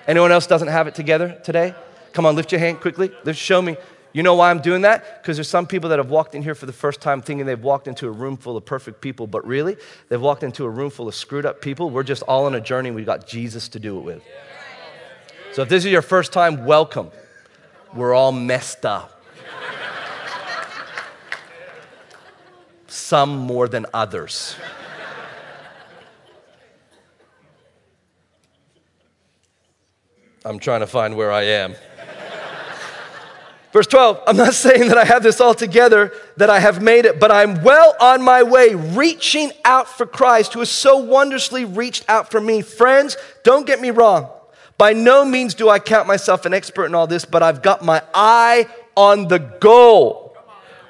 Anyone 0.08 0.32
else 0.32 0.46
doesn't 0.46 0.68
have 0.68 0.86
it 0.86 0.94
together 0.94 1.38
today? 1.44 1.74
Come 2.14 2.24
on, 2.24 2.34
lift 2.34 2.50
your 2.50 2.58
hand 2.58 2.80
quickly. 2.80 3.10
Lift, 3.24 3.38
show 3.38 3.60
me. 3.60 3.76
You 4.14 4.22
know 4.22 4.34
why 4.34 4.50
I'm 4.50 4.60
doing 4.60 4.82
that? 4.82 5.22
Because 5.22 5.36
there's 5.36 5.48
some 5.48 5.66
people 5.66 5.90
that 5.90 5.98
have 5.98 6.08
walked 6.08 6.34
in 6.34 6.42
here 6.42 6.54
for 6.54 6.64
the 6.64 6.72
first 6.72 7.02
time 7.02 7.20
thinking 7.20 7.44
they've 7.44 7.62
walked 7.62 7.88
into 7.88 8.06
a 8.06 8.10
room 8.10 8.38
full 8.38 8.56
of 8.56 8.64
perfect 8.64 9.02
people, 9.02 9.26
but 9.26 9.46
really, 9.46 9.76
they've 10.08 10.20
walked 10.20 10.42
into 10.42 10.64
a 10.64 10.68
room 10.70 10.88
full 10.88 11.08
of 11.08 11.14
screwed 11.14 11.44
up 11.44 11.60
people. 11.60 11.90
We're 11.90 12.02
just 12.02 12.22
all 12.22 12.46
on 12.46 12.54
a 12.54 12.60
journey. 12.60 12.90
We've 12.90 13.06
got 13.06 13.26
Jesus 13.26 13.68
to 13.70 13.78
do 13.78 13.98
it 13.98 14.02
with. 14.02 14.22
So 15.52 15.62
if 15.62 15.68
this 15.68 15.84
is 15.84 15.92
your 15.92 16.02
first 16.02 16.32
time, 16.32 16.64
welcome. 16.64 17.10
We're 17.94 18.14
all 18.14 18.32
messed 18.32 18.86
up. 18.86 19.22
Some 22.86 23.36
more 23.36 23.68
than 23.68 23.84
others. 23.92 24.56
I'm 30.44 30.58
trying 30.58 30.80
to 30.80 30.86
find 30.86 31.16
where 31.16 31.30
I 31.30 31.42
am. 31.42 31.74
Verse 33.72 33.86
12, 33.86 34.24
I'm 34.26 34.36
not 34.36 34.52
saying 34.52 34.88
that 34.88 34.98
I 34.98 35.04
have 35.04 35.22
this 35.22 35.40
all 35.40 35.54
together, 35.54 36.12
that 36.36 36.50
I 36.50 36.60
have 36.60 36.82
made 36.82 37.06
it, 37.06 37.18
but 37.18 37.30
I'm 37.30 37.62
well 37.62 37.96
on 38.00 38.22
my 38.22 38.42
way, 38.42 38.74
reaching 38.74 39.50
out 39.64 39.88
for 39.88 40.04
Christ, 40.04 40.52
who 40.52 40.58
has 40.58 40.68
so 40.68 40.98
wondrously 40.98 41.64
reached 41.64 42.04
out 42.06 42.30
for 42.30 42.38
me. 42.38 42.60
Friends, 42.60 43.16
don't 43.44 43.66
get 43.66 43.80
me 43.80 43.90
wrong. 43.90 44.28
By 44.76 44.92
no 44.92 45.24
means 45.24 45.54
do 45.54 45.70
I 45.70 45.78
count 45.78 46.06
myself 46.06 46.44
an 46.44 46.52
expert 46.52 46.86
in 46.86 46.94
all 46.94 47.06
this, 47.06 47.24
but 47.24 47.42
I've 47.42 47.62
got 47.62 47.82
my 47.82 48.02
eye 48.12 48.66
on 48.94 49.28
the 49.28 49.38
goal. 49.38 50.36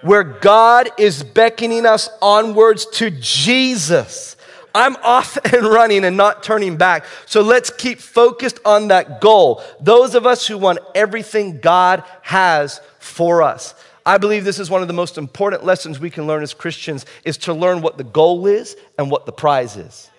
where 0.02 0.24
God 0.24 0.90
is 0.98 1.22
beckoning 1.22 1.86
us 1.86 2.08
onwards 2.20 2.86
to 2.94 3.10
Jesus. 3.10 4.36
I'm 4.74 4.96
off 4.96 5.36
and 5.52 5.64
running 5.64 6.04
and 6.04 6.16
not 6.16 6.42
turning 6.42 6.76
back. 6.76 7.04
So 7.26 7.42
let's 7.42 7.70
keep 7.70 7.98
focused 7.98 8.60
on 8.64 8.88
that 8.88 9.20
goal. 9.20 9.62
Those 9.80 10.14
of 10.14 10.26
us 10.26 10.46
who 10.46 10.58
want 10.58 10.78
everything 10.94 11.60
God 11.60 12.04
has 12.22 12.80
for 12.98 13.42
us. 13.42 13.74
I 14.04 14.18
believe 14.18 14.44
this 14.44 14.58
is 14.58 14.68
one 14.68 14.82
of 14.82 14.88
the 14.88 14.94
most 14.94 15.16
important 15.16 15.64
lessons 15.64 16.00
we 16.00 16.10
can 16.10 16.26
learn 16.26 16.42
as 16.42 16.54
Christians 16.54 17.06
is 17.24 17.36
to 17.38 17.54
learn 17.54 17.82
what 17.82 17.98
the 17.98 18.04
goal 18.04 18.46
is 18.46 18.76
and 18.98 19.10
what 19.10 19.26
the 19.26 19.32
prize 19.32 19.76
is. 19.76 20.10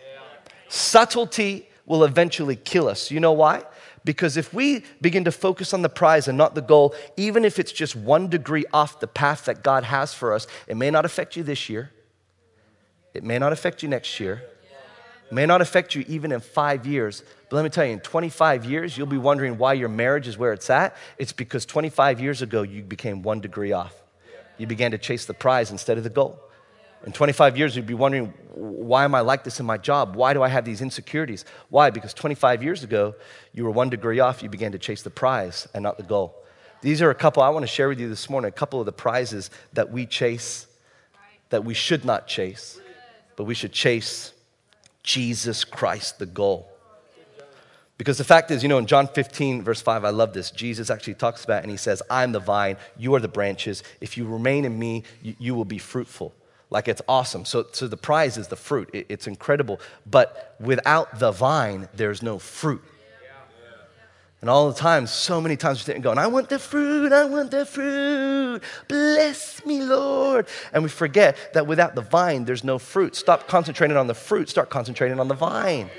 Subtlety 0.70 1.68
will 1.86 2.04
eventually 2.04 2.56
kill 2.56 2.88
us. 2.88 3.12
You 3.12 3.20
know 3.20 3.34
why? 3.34 3.64
Because 4.06 4.38
if 4.38 4.54
we 4.54 4.84
begin 5.02 5.26
to 5.26 5.32
focus 5.32 5.74
on 5.74 5.82
the 5.82 5.90
prize 5.90 6.28
and 6.28 6.38
not 6.38 6.56
the 6.56 6.62
goal, 6.62 6.96
even 7.18 7.46
if 7.46 7.60
it's 7.60 7.72
just 7.72 7.96
one 7.96 8.30
degree 8.30 8.66
off 8.74 9.00
the 9.00 9.08
path 9.08 9.46
that 9.46 9.64
God 9.64 9.84
has 9.84 10.14
for 10.14 10.34
us, 10.34 10.48
it 10.68 10.76
may 10.76 10.90
not 10.90 11.06
affect 11.06 11.36
you 11.36 11.44
this 11.44 11.70
year. 11.70 11.92
It 13.14 13.24
may 13.24 13.38
not 13.38 13.54
affect 13.54 13.84
you 13.84 13.90
next 13.90 14.20
year. 14.20 14.44
It 15.30 15.34
may 15.34 15.46
not 15.46 15.62
affect 15.62 15.96
you 15.96 16.04
even 16.08 16.32
in 16.32 16.40
five 16.40 16.86
years. 16.86 17.24
But 17.50 17.56
let 17.56 17.64
me 17.64 17.70
tell 17.70 17.86
you, 17.86 17.94
in 17.94 18.00
25 18.00 18.66
years, 18.66 18.98
you'll 18.98 19.08
be 19.08 19.18
wondering 19.18 19.58
why 19.58 19.74
your 19.74 19.90
marriage 19.90 20.28
is 20.28 20.38
where 20.38 20.54
it's 20.54 20.70
at. 20.70 20.96
It's 21.18 21.34
because 21.34 21.66
25 21.66 22.20
years 22.20 22.42
ago, 22.42 22.64
you 22.64 22.84
became 22.84 23.22
one 23.22 23.40
degree 23.40 23.72
off. 23.72 23.94
You 24.58 24.68
began 24.68 24.92
to 24.92 24.98
chase 24.98 25.26
the 25.26 25.34
prize 25.34 25.72
instead 25.72 25.98
of 25.98 26.04
the 26.04 26.10
goal. 26.10 26.40
In 27.06 27.12
25 27.12 27.58
years, 27.58 27.76
you'd 27.76 27.86
be 27.86 27.94
wondering, 27.94 28.34
why 28.54 29.04
am 29.04 29.14
I 29.14 29.20
like 29.20 29.44
this 29.44 29.60
in 29.60 29.66
my 29.66 29.78
job? 29.78 30.16
Why 30.16 30.34
do 30.34 30.42
I 30.42 30.48
have 30.48 30.64
these 30.64 30.82
insecurities? 30.82 31.44
Why? 31.70 31.90
Because 31.90 32.14
25 32.14 32.64
years 32.64 32.84
ago, 32.84 33.16
you 33.54 33.66
were 33.66 33.72
one 33.72 33.90
degree 33.90 34.20
off. 34.20 34.42
You 34.42 34.50
began 34.50 34.72
to 34.72 34.80
chase 34.80 35.02
the 35.02 35.10
prize 35.10 35.68
and 35.74 35.84
not 35.84 35.98
the 35.98 36.04
goal. 36.04 36.36
These 36.82 37.02
are 37.02 37.10
a 37.10 37.16
couple 37.16 37.44
I 37.44 37.50
want 37.50 37.64
to 37.64 37.68
share 37.68 37.90
with 37.90 38.00
you 38.00 38.08
this 38.08 38.30
morning, 38.30 38.50
a 38.50 38.52
couple 38.52 38.80
of 38.80 38.86
the 38.86 38.94
prizes 38.94 39.50
that 39.74 39.92
we 39.92 40.06
chase, 40.06 40.68
that 41.50 41.66
we 41.66 41.74
should 41.74 42.06
not 42.06 42.28
chase, 42.28 42.80
but 43.36 43.46
we 43.46 43.54
should 43.54 43.72
chase 43.72 44.34
Jesus 45.04 45.64
Christ, 45.64 46.20
the 46.20 46.26
goal. 46.26 46.70
Because 47.98 48.18
the 48.18 48.24
fact 48.24 48.52
is, 48.52 48.64
you 48.64 48.70
know, 48.70 48.80
in 48.80 48.88
John 48.88 49.08
15, 49.08 49.62
verse 49.62 49.82
5, 49.82 50.04
I 50.04 50.10
love 50.10 50.34
this. 50.34 50.52
Jesus 50.52 50.90
actually 50.90 51.14
talks 51.14 51.44
about 51.44 51.62
and 51.62 51.72
he 51.72 51.78
says, 51.78 52.02
I'm 52.10 52.32
the 52.32 52.40
vine, 52.40 52.78
you 52.98 53.14
are 53.16 53.20
the 53.20 53.28
branches. 53.28 53.84
If 54.02 54.18
you 54.18 54.26
remain 54.26 54.66
in 54.66 54.78
me, 54.78 55.04
you, 55.22 55.36
you 55.38 55.56
will 55.56 55.66
be 55.66 55.78
fruitful. 55.78 56.34
Like 56.70 56.88
it's 56.88 57.04
awesome. 57.08 57.46
So, 57.46 57.68
so 57.72 57.88
the 57.88 57.98
prize 57.98 58.36
is 58.38 58.48
the 58.48 58.56
fruit. 58.56 58.90
It, 58.94 59.06
it's 59.10 59.28
incredible. 59.28 59.80
But 60.10 60.56
without 60.60 61.20
the 61.20 61.32
vine, 61.32 61.88
there's 61.94 62.24
no 62.24 62.40
fruit. 62.40 62.82
And 64.44 64.50
all 64.50 64.70
the 64.70 64.78
time, 64.78 65.08
so 65.08 65.40
many 65.40 65.56
times 65.56 65.80
we're 65.80 65.86
sitting 65.86 66.02
going, 66.02 66.18
I 66.18 66.28
want 66.28 66.50
the 66.50 66.60
fruit, 66.60 67.14
I 67.14 67.24
want 67.24 67.50
the 67.50 67.66
fruit. 67.66 68.62
Bless 68.90 69.66
me, 69.66 69.82
Lord. 69.82 70.48
And 70.74 70.84
we 70.84 70.90
forget 70.90 71.54
that 71.54 71.66
without 71.66 71.96
the 71.96 72.02
vine, 72.02 72.44
there's 72.44 72.66
no 72.66 72.78
fruit. 72.78 73.16
Stop 73.16 73.48
concentrating 73.48 73.96
on 73.96 74.08
the 74.08 74.14
fruit, 74.14 74.50
start 74.50 74.70
concentrating 74.70 75.18
on 75.18 75.30
the 75.30 75.34
vine. 75.34 75.90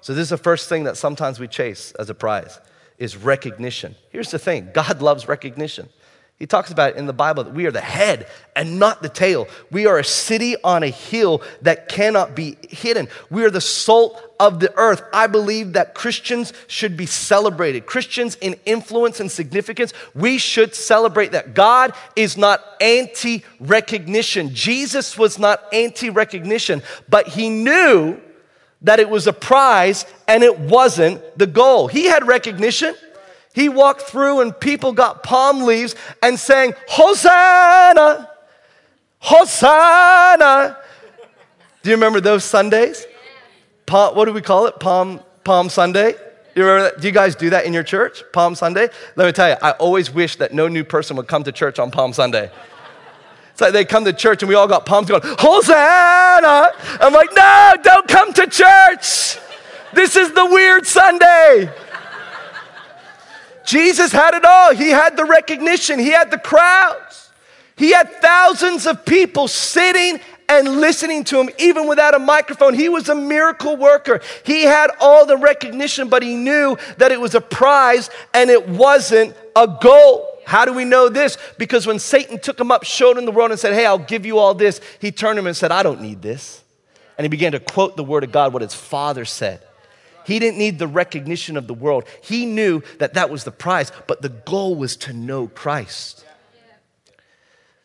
So 0.00 0.14
this 0.14 0.22
is 0.22 0.28
the 0.30 0.38
first 0.38 0.70
thing 0.70 0.84
that 0.84 0.96
sometimes 0.96 1.38
we 1.38 1.46
chase 1.46 1.92
as 1.98 2.08
a 2.08 2.14
prize 2.14 2.58
is 2.96 3.18
recognition. 3.18 3.94
Here's 4.08 4.30
the 4.30 4.38
thing, 4.38 4.70
God 4.72 5.02
loves 5.02 5.28
recognition. 5.28 5.90
He 6.38 6.46
talks 6.46 6.70
about 6.70 6.94
in 6.94 7.06
the 7.06 7.12
Bible 7.12 7.42
that 7.44 7.52
we 7.52 7.66
are 7.66 7.72
the 7.72 7.80
head 7.80 8.28
and 8.54 8.78
not 8.78 9.02
the 9.02 9.08
tail. 9.08 9.48
We 9.72 9.86
are 9.86 9.98
a 9.98 10.04
city 10.04 10.54
on 10.62 10.84
a 10.84 10.88
hill 10.88 11.42
that 11.62 11.88
cannot 11.88 12.36
be 12.36 12.56
hidden. 12.68 13.08
We 13.28 13.44
are 13.44 13.50
the 13.50 13.60
salt 13.60 14.22
of 14.38 14.60
the 14.60 14.72
earth. 14.76 15.02
I 15.12 15.26
believe 15.26 15.72
that 15.72 15.94
Christians 15.94 16.52
should 16.68 16.96
be 16.96 17.06
celebrated. 17.06 17.86
Christians 17.86 18.36
in 18.36 18.54
influence 18.66 19.18
and 19.18 19.32
significance, 19.32 19.92
we 20.14 20.38
should 20.38 20.76
celebrate 20.76 21.32
that. 21.32 21.54
God 21.54 21.92
is 22.14 22.36
not 22.36 22.64
anti 22.80 23.42
recognition. 23.58 24.54
Jesus 24.54 25.18
was 25.18 25.40
not 25.40 25.64
anti 25.72 26.08
recognition, 26.08 26.82
but 27.08 27.26
he 27.26 27.48
knew 27.48 28.20
that 28.82 29.00
it 29.00 29.10
was 29.10 29.26
a 29.26 29.32
prize 29.32 30.06
and 30.28 30.44
it 30.44 30.56
wasn't 30.56 31.20
the 31.36 31.48
goal. 31.48 31.88
He 31.88 32.04
had 32.04 32.28
recognition. 32.28 32.94
He 33.58 33.68
walked 33.68 34.02
through 34.02 34.40
and 34.40 34.58
people 34.60 34.92
got 34.92 35.24
palm 35.24 35.62
leaves 35.62 35.96
and 36.22 36.38
sang, 36.38 36.74
Hosanna, 36.86 38.30
Hosanna. 39.18 40.76
Do 41.82 41.90
you 41.90 41.96
remember 41.96 42.20
those 42.20 42.44
Sundays? 42.44 43.04
Palm, 43.84 44.14
what 44.14 44.26
do 44.26 44.32
we 44.32 44.42
call 44.42 44.66
it? 44.66 44.78
Palm, 44.78 45.18
Palm 45.42 45.70
Sunday? 45.70 46.14
You 46.54 46.64
remember 46.64 46.84
that? 46.84 47.00
Do 47.00 47.08
you 47.08 47.12
guys 47.12 47.34
do 47.34 47.50
that 47.50 47.64
in 47.64 47.72
your 47.72 47.82
church? 47.82 48.22
Palm 48.32 48.54
Sunday? 48.54 48.90
Let 49.16 49.26
me 49.26 49.32
tell 49.32 49.48
you, 49.48 49.56
I 49.60 49.72
always 49.72 50.08
wish 50.08 50.36
that 50.36 50.54
no 50.54 50.68
new 50.68 50.84
person 50.84 51.16
would 51.16 51.26
come 51.26 51.42
to 51.42 51.50
church 51.50 51.80
on 51.80 51.90
Palm 51.90 52.12
Sunday. 52.12 52.52
It's 53.50 53.60
like 53.60 53.72
they 53.72 53.84
come 53.84 54.04
to 54.04 54.12
church 54.12 54.40
and 54.44 54.48
we 54.48 54.54
all 54.54 54.68
got 54.68 54.86
palms 54.86 55.08
going, 55.08 55.22
Hosanna! 55.24 56.70
I'm 57.00 57.12
like, 57.12 57.30
no, 57.34 57.74
don't 57.82 58.06
come 58.06 58.32
to 58.34 58.46
church. 58.46 59.36
This 59.94 60.14
is 60.14 60.32
the 60.32 60.46
weird 60.46 60.86
Sunday. 60.86 61.72
Jesus 63.68 64.12
had 64.12 64.32
it 64.32 64.46
all. 64.46 64.74
He 64.74 64.88
had 64.88 65.14
the 65.14 65.26
recognition, 65.26 65.98
he 65.98 66.08
had 66.08 66.30
the 66.30 66.38
crowds, 66.38 67.30
he 67.76 67.92
had 67.92 68.10
thousands 68.22 68.86
of 68.86 69.04
people 69.04 69.46
sitting 69.46 70.20
and 70.48 70.80
listening 70.80 71.22
to 71.24 71.38
him, 71.38 71.50
even 71.58 71.86
without 71.86 72.14
a 72.14 72.18
microphone. 72.18 72.72
He 72.72 72.88
was 72.88 73.10
a 73.10 73.14
miracle 73.14 73.76
worker. 73.76 74.22
He 74.42 74.62
had 74.62 74.90
all 74.98 75.26
the 75.26 75.36
recognition, 75.36 76.08
but 76.08 76.22
he 76.22 76.34
knew 76.34 76.78
that 76.96 77.12
it 77.12 77.20
was 77.20 77.34
a 77.34 77.42
prize 77.42 78.08
and 78.32 78.48
it 78.48 78.66
wasn't 78.66 79.36
a 79.54 79.68
goal. 79.68 80.40
How 80.46 80.64
do 80.64 80.72
we 80.72 80.86
know 80.86 81.10
this? 81.10 81.36
Because 81.58 81.86
when 81.86 81.98
Satan 81.98 82.38
took 82.38 82.58
him 82.58 82.70
up, 82.70 82.84
showed 82.84 83.18
him 83.18 83.26
the 83.26 83.32
world, 83.32 83.50
and 83.50 83.60
said, 83.60 83.74
Hey, 83.74 83.84
I'll 83.84 83.98
give 83.98 84.24
you 84.24 84.38
all 84.38 84.54
this, 84.54 84.80
he 84.98 85.12
turned 85.12 85.38
him 85.38 85.46
and 85.46 85.54
said, 85.54 85.70
I 85.70 85.82
don't 85.82 86.00
need 86.00 86.22
this. 86.22 86.64
And 87.18 87.26
he 87.26 87.28
began 87.28 87.52
to 87.52 87.60
quote 87.60 87.98
the 87.98 88.04
word 88.04 88.24
of 88.24 88.32
God, 88.32 88.54
what 88.54 88.62
his 88.62 88.72
father 88.72 89.26
said. 89.26 89.60
He 90.28 90.38
didn't 90.38 90.58
need 90.58 90.78
the 90.78 90.86
recognition 90.86 91.56
of 91.56 91.66
the 91.66 91.72
world. 91.72 92.04
He 92.22 92.44
knew 92.44 92.82
that 92.98 93.14
that 93.14 93.30
was 93.30 93.44
the 93.44 93.50
prize, 93.50 93.90
but 94.06 94.20
the 94.20 94.28
goal 94.28 94.74
was 94.74 94.94
to 94.96 95.14
know 95.14 95.48
Christ. 95.48 96.22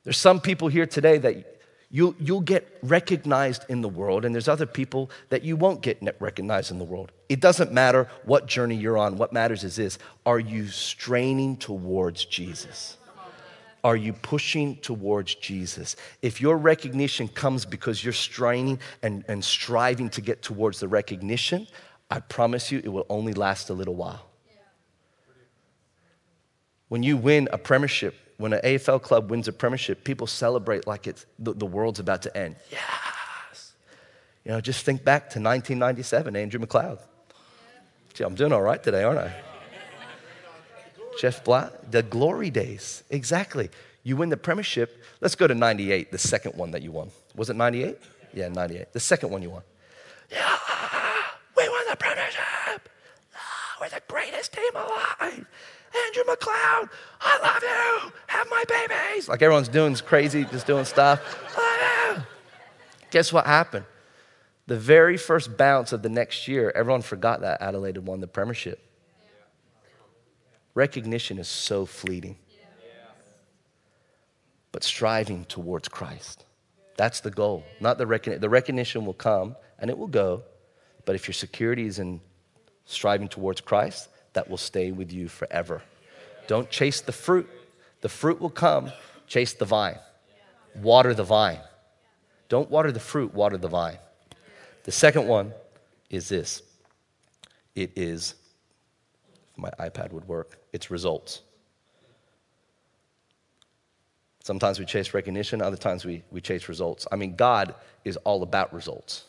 There's 0.04 0.18
some 0.18 0.42
people 0.42 0.68
here 0.68 0.86
today 0.86 1.18
that 1.20 1.58
you'll, 1.90 2.14
you'll 2.20 2.42
get 2.42 2.68
recognized 2.84 3.64
in 3.70 3.80
the 3.80 3.88
world, 3.88 4.26
and 4.26 4.36
there's 4.36 4.50
other 4.50 4.66
people 4.66 5.10
that 5.30 5.44
you 5.44 5.56
won't 5.56 5.82
get 5.82 6.04
recognized 6.20 6.70
in 6.70 6.80
the 6.80 6.84
world. 6.84 7.14
It 7.30 7.40
doesn't 7.40 7.72
matter 7.72 8.10
what 8.26 8.46
journey 8.46 8.76
you're 8.76 8.98
on. 8.98 9.18
What 9.18 9.32
matters 9.32 9.64
is 9.64 9.78
this 9.78 9.98
are 10.26 10.40
you 10.40 10.68
straining 10.68 11.56
towards 11.56 12.26
Jesus? 12.26 12.98
Are 13.86 13.96
you 13.96 14.12
pushing 14.12 14.76
towards 14.78 15.36
Jesus? 15.36 15.96
If 16.22 16.42
your 16.42 16.58
recognition 16.58 17.30
comes 17.30 17.64
because 17.66 18.04
you're 18.04 18.12
straining 18.12 18.80
and, 19.02 19.24
and 19.30 19.44
striving 19.44 20.10
to 20.10 20.22
get 20.22 20.42
towards 20.42 20.82
the 20.82 20.90
recognition, 20.90 21.68
I 22.10 22.20
promise 22.20 22.72
you 22.72 22.80
it 22.80 22.90
will 22.90 23.06
only 23.10 23.34
last 23.34 23.70
a 23.70 23.74
little 23.74 23.96
while. 23.96 24.26
When 26.90 27.02
you 27.02 27.18
win 27.18 27.50
a 27.52 27.58
premiership, 27.58 28.16
when 28.38 28.54
an 28.54 28.62
AFL 28.64 29.02
club 29.02 29.32
wins 29.32 29.48
a 29.48 29.54
premiership, 29.54 30.04
people 30.04 30.28
celebrate 30.28 30.86
like 30.86 31.08
it's 31.08 31.26
the, 31.40 31.54
the 31.54 31.66
world's 31.66 32.00
about 32.00 32.22
to 32.24 32.38
end. 32.38 32.56
Yes. 32.70 33.74
You 34.46 34.52
know, 34.52 34.62
just 34.62 34.86
think 34.86 35.04
back 35.04 35.24
to 35.32 35.40
1997, 35.40 36.36
Andrew 36.36 36.60
McLeod. 36.60 37.00
Gee, 38.14 38.24
I'm 38.24 38.36
doing 38.36 38.52
all 38.52 38.62
right 38.62 38.84
today, 38.84 39.04
aren't 39.04 39.20
I? 39.20 39.34
Jeff 41.20 41.44
Black, 41.44 41.72
the 41.90 42.04
glory 42.04 42.50
days. 42.50 43.04
Exactly. 43.10 43.70
You 44.04 44.18
win 44.18 44.30
the 44.30 44.38
premiership. 44.38 45.04
Let's 45.22 45.36
go 45.36 45.48
to 45.48 45.56
98, 45.56 46.12
the 46.12 46.18
second 46.18 46.56
one 46.56 46.72
that 46.72 46.82
you 46.84 46.92
won. 46.92 47.10
Was 47.36 47.50
it 47.50 47.56
98? 47.56 47.98
Yeah, 48.34 48.50
98. 48.50 48.94
The 48.94 49.00
second 49.00 49.32
one 49.32 49.42
you 49.42 49.52
won. 49.52 49.64
Yeah 50.32 50.58
the 51.94 51.98
premiership. 51.98 52.90
Oh, 53.36 53.73
we're 53.84 53.90
the 53.90 54.02
greatest 54.08 54.54
team 54.54 54.75
alive. 54.75 55.46
Andrew 56.08 56.24
McLeod, 56.24 56.90
I 57.22 57.40
love 57.42 57.62
you. 57.62 58.13
Have 58.28 58.48
my 58.50 58.63
babies. 58.68 59.28
Like 59.28 59.42
everyone's 59.42 59.68
doing 59.68 59.94
crazy, 59.96 60.46
just 60.46 60.66
doing 60.66 60.86
stuff. 60.86 61.22
Guess 63.12 63.34
what 63.34 63.46
happened? 63.46 63.86
The 64.68 64.80
very 64.80 65.18
first 65.18 65.58
bounce 65.58 65.92
of 65.92 66.02
the 66.02 66.10
next 66.10 66.48
year, 66.48 66.72
everyone 66.74 67.02
forgot 67.02 67.42
that 67.42 67.62
Adelaide 67.62 67.98
won 67.98 68.22
the 68.22 68.28
premiership. 68.28 68.80
Recognition 70.74 71.38
is 71.38 71.48
so 71.48 71.86
fleeting. 71.86 72.38
But 74.72 74.84
striving 74.84 75.46
towards 75.46 75.90
Christ. 75.90 76.46
That's 76.96 77.20
the 77.20 77.30
goal. 77.30 77.66
Not 77.80 77.98
the 77.98 78.08
recognition. 78.08 78.42
The 78.42 78.50
recognition 78.50 79.06
will 79.06 79.13
come 79.13 79.56
and 79.78 79.92
it 79.92 79.98
will 79.98 80.08
go, 80.08 80.44
but 81.06 81.16
if 81.16 81.28
your 81.28 81.34
security 81.34 81.86
is 81.86 82.00
in 82.00 82.22
striving 82.86 83.28
towards 83.28 83.62
Christ, 83.62 84.10
that 84.34 84.50
will 84.50 84.58
stay 84.58 84.92
with 84.92 85.12
you 85.12 85.28
forever. 85.28 85.82
Don't 86.48 86.70
chase 86.70 87.02
the 87.02 87.12
fruit. 87.12 87.50
The 88.02 88.10
fruit 88.10 88.42
will 88.42 88.50
come. 88.50 88.92
Chase 89.28 89.54
the 89.54 89.66
vine. 89.66 89.98
Water 90.75 91.13
the 91.13 91.24
vine. 91.24 91.60
Don't 92.50 92.70
water 92.70 92.92
the 92.92 93.00
fruit, 93.00 93.34
water 93.34 93.58
the 93.58 93.68
vine. 93.68 93.98
The 94.84 94.92
second 94.92 95.28
one 95.28 95.54
is 96.10 96.30
this 96.30 96.62
it 97.75 97.92
is, 97.96 98.36
if 99.52 99.58
my 99.58 99.70
iPad 99.80 100.12
would 100.12 100.28
work, 100.28 100.60
it's 100.72 100.92
results. 100.92 101.42
Sometimes 104.44 104.78
we 104.78 104.86
chase 104.86 105.13
recognition, 105.13 105.62
other 105.62 105.78
times 105.78 106.04
we, 106.04 106.22
we 106.30 106.42
chase 106.42 106.68
results. 106.68 107.08
I 107.12 107.16
mean, 107.16 107.36
God 107.36 107.75
is 108.04 108.18
all 108.18 108.44
about 108.44 108.74
results. 108.74 109.24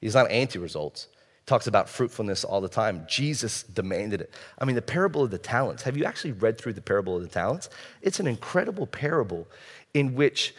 He's 0.00 0.14
not 0.14 0.30
anti 0.30 0.58
results. 0.58 1.08
Talks 1.50 1.66
about 1.66 1.88
fruitfulness 1.88 2.44
all 2.44 2.60
the 2.60 2.68
time. 2.68 3.04
Jesus 3.08 3.64
demanded 3.64 4.20
it. 4.20 4.32
I 4.60 4.64
mean, 4.64 4.76
the 4.76 4.82
parable 4.82 5.24
of 5.24 5.32
the 5.32 5.38
talents. 5.38 5.82
Have 5.82 5.96
you 5.96 6.04
actually 6.04 6.30
read 6.30 6.56
through 6.56 6.74
the 6.74 6.80
parable 6.80 7.16
of 7.16 7.22
the 7.22 7.28
talents? 7.28 7.68
It's 8.02 8.20
an 8.20 8.28
incredible 8.28 8.86
parable 8.86 9.48
in 9.92 10.14
which 10.14 10.54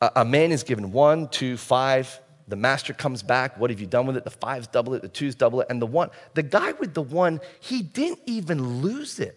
a, 0.00 0.12
a 0.14 0.24
man 0.24 0.52
is 0.52 0.62
given 0.62 0.92
one, 0.92 1.26
two, 1.26 1.56
five. 1.56 2.20
The 2.46 2.54
master 2.54 2.92
comes 2.92 3.24
back. 3.24 3.58
What 3.58 3.70
have 3.70 3.80
you 3.80 3.88
done 3.88 4.06
with 4.06 4.16
it? 4.16 4.22
The 4.22 4.30
fives 4.30 4.68
double 4.68 4.94
it, 4.94 5.02
the 5.02 5.08
twos 5.08 5.34
double 5.34 5.60
it, 5.62 5.66
and 5.68 5.82
the 5.82 5.86
one. 5.86 6.10
The 6.34 6.44
guy 6.44 6.70
with 6.70 6.94
the 6.94 7.02
one, 7.02 7.40
he 7.58 7.82
didn't 7.82 8.20
even 8.26 8.80
lose 8.80 9.18
it. 9.18 9.36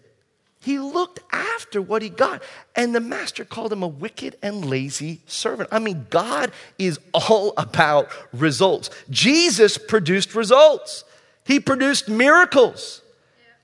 He 0.67 0.79
looked 0.79 1.21
after 1.31 1.81
what 1.81 2.01
he 2.01 2.09
got. 2.09 2.43
And 2.75 2.93
the 2.93 2.99
master 2.99 3.45
called 3.45 3.71
him 3.71 3.83
a 3.83 3.87
wicked 3.87 4.35
and 4.43 4.65
lazy 4.65 5.21
servant. 5.25 5.69
I 5.71 5.79
mean, 5.79 6.07
God 6.09 6.51
is 6.77 6.99
all 7.13 7.53
about 7.55 8.09
results. 8.33 8.89
Jesus 9.09 9.77
produced 9.77 10.35
results, 10.35 11.05
He 11.45 11.61
produced 11.61 12.09
miracles, 12.09 13.01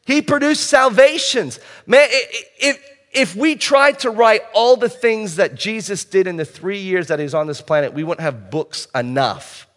He 0.05 0.21
produced 0.21 0.67
salvations. 0.67 1.59
Man, 1.85 2.07
if, 2.09 2.81
if 3.11 3.35
we 3.35 3.57
tried 3.57 3.99
to 3.99 4.09
write 4.09 4.43
all 4.53 4.77
the 4.77 4.87
things 4.87 5.35
that 5.35 5.55
Jesus 5.55 6.05
did 6.05 6.25
in 6.25 6.37
the 6.37 6.45
three 6.45 6.79
years 6.79 7.07
that 7.07 7.19
He's 7.19 7.33
on 7.33 7.47
this 7.47 7.59
planet, 7.59 7.93
we 7.93 8.05
wouldn't 8.05 8.23
have 8.23 8.49
books 8.49 8.87
enough 8.95 9.67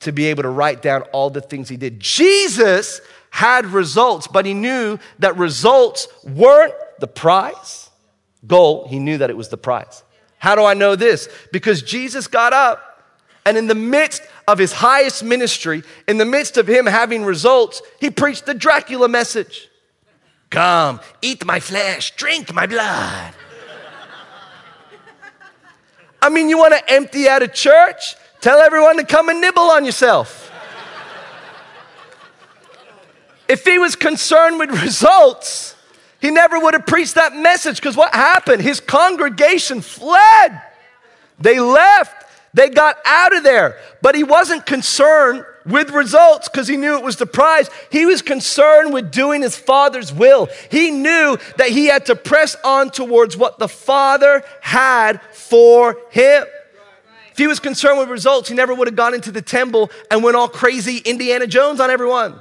to 0.00 0.12
be 0.12 0.26
able 0.26 0.42
to 0.42 0.48
write 0.48 0.82
down 0.82 1.02
all 1.12 1.30
the 1.30 1.40
things 1.40 1.68
He 1.68 1.76
did. 1.76 2.00
Jesus 2.00 3.00
had 3.36 3.66
results, 3.66 4.26
but 4.26 4.46
he 4.46 4.54
knew 4.54 4.98
that 5.18 5.36
results 5.36 6.08
weren't 6.24 6.72
the 7.00 7.06
prize. 7.06 7.90
Goal, 8.46 8.88
he 8.88 8.98
knew 8.98 9.18
that 9.18 9.28
it 9.28 9.36
was 9.36 9.50
the 9.50 9.58
prize. 9.58 10.02
How 10.38 10.54
do 10.54 10.64
I 10.64 10.72
know 10.72 10.96
this? 10.96 11.28
Because 11.52 11.82
Jesus 11.82 12.28
got 12.28 12.54
up 12.54 13.04
and 13.44 13.58
in 13.58 13.66
the 13.66 13.74
midst 13.74 14.22
of 14.48 14.58
his 14.58 14.72
highest 14.72 15.22
ministry, 15.22 15.82
in 16.08 16.16
the 16.16 16.24
midst 16.24 16.56
of 16.56 16.66
him 16.66 16.86
having 16.86 17.24
results, 17.24 17.82
he 18.00 18.10
preached 18.10 18.46
the 18.46 18.54
Dracula 18.54 19.06
message 19.06 19.68
Come, 20.48 21.00
eat 21.20 21.44
my 21.44 21.60
flesh, 21.60 22.16
drink 22.16 22.54
my 22.54 22.66
blood. 22.66 23.34
I 26.22 26.30
mean, 26.30 26.48
you 26.48 26.56
want 26.56 26.72
to 26.72 26.90
empty 26.90 27.28
out 27.28 27.42
a 27.42 27.48
church? 27.48 28.16
Tell 28.46 28.60
everyone 28.60 28.96
to 28.98 29.04
come 29.04 29.28
and 29.28 29.40
nibble 29.40 29.60
on 29.60 29.84
yourself. 29.84 30.52
If 33.48 33.64
he 33.64 33.76
was 33.76 33.96
concerned 33.96 34.60
with 34.60 34.70
results, 34.70 35.74
he 36.20 36.30
never 36.30 36.56
would 36.60 36.74
have 36.74 36.86
preached 36.86 37.16
that 37.16 37.34
message 37.34 37.78
because 37.78 37.96
what 37.96 38.14
happened? 38.14 38.62
His 38.62 38.78
congregation 38.78 39.80
fled. 39.80 40.62
They 41.40 41.58
left. 41.58 42.30
They 42.54 42.68
got 42.68 42.98
out 43.04 43.34
of 43.34 43.42
there. 43.42 43.80
But 44.00 44.14
he 44.14 44.22
wasn't 44.22 44.64
concerned 44.64 45.44
with 45.64 45.90
results 45.90 46.48
because 46.48 46.68
he 46.68 46.76
knew 46.76 46.96
it 46.96 47.02
was 47.02 47.16
the 47.16 47.26
prize. 47.26 47.68
He 47.90 48.06
was 48.06 48.22
concerned 48.22 48.94
with 48.94 49.10
doing 49.10 49.42
his 49.42 49.56
father's 49.56 50.12
will. 50.12 50.46
He 50.70 50.92
knew 50.92 51.36
that 51.56 51.70
he 51.70 51.86
had 51.86 52.06
to 52.06 52.14
press 52.14 52.54
on 52.62 52.90
towards 52.90 53.36
what 53.36 53.58
the 53.58 53.66
father 53.66 54.44
had 54.60 55.20
for 55.32 55.98
him. 56.10 56.44
If 57.36 57.40
he 57.40 57.48
was 57.48 57.60
concerned 57.60 57.98
with 57.98 58.08
results, 58.08 58.48
he 58.48 58.54
never 58.54 58.74
would 58.74 58.88
have 58.88 58.96
gone 58.96 59.12
into 59.12 59.30
the 59.30 59.42
temple 59.42 59.90
and 60.10 60.24
went 60.24 60.38
all 60.38 60.48
crazy 60.48 61.02
Indiana 61.04 61.46
Jones 61.46 61.80
on 61.80 61.90
everyone. 61.90 62.40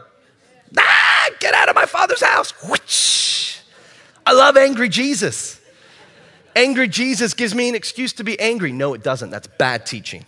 Ah, 0.78 1.30
get 1.42 1.54
out 1.54 1.68
of 1.68 1.76
my 1.76 1.86
father's 1.86 2.24
house. 2.24 2.54
Whoosh. 2.64 3.60
I 4.26 4.32
love 4.32 4.56
angry 4.56 4.88
Jesus. 4.88 5.60
Angry 6.56 6.88
Jesus 6.88 7.34
gives 7.34 7.54
me 7.54 7.68
an 7.68 7.76
excuse 7.76 8.14
to 8.14 8.24
be 8.24 8.40
angry. 8.40 8.72
No, 8.72 8.94
it 8.94 9.04
doesn't. 9.04 9.32
That's 9.32 9.48
bad 9.48 9.86
teaching. 9.86 10.24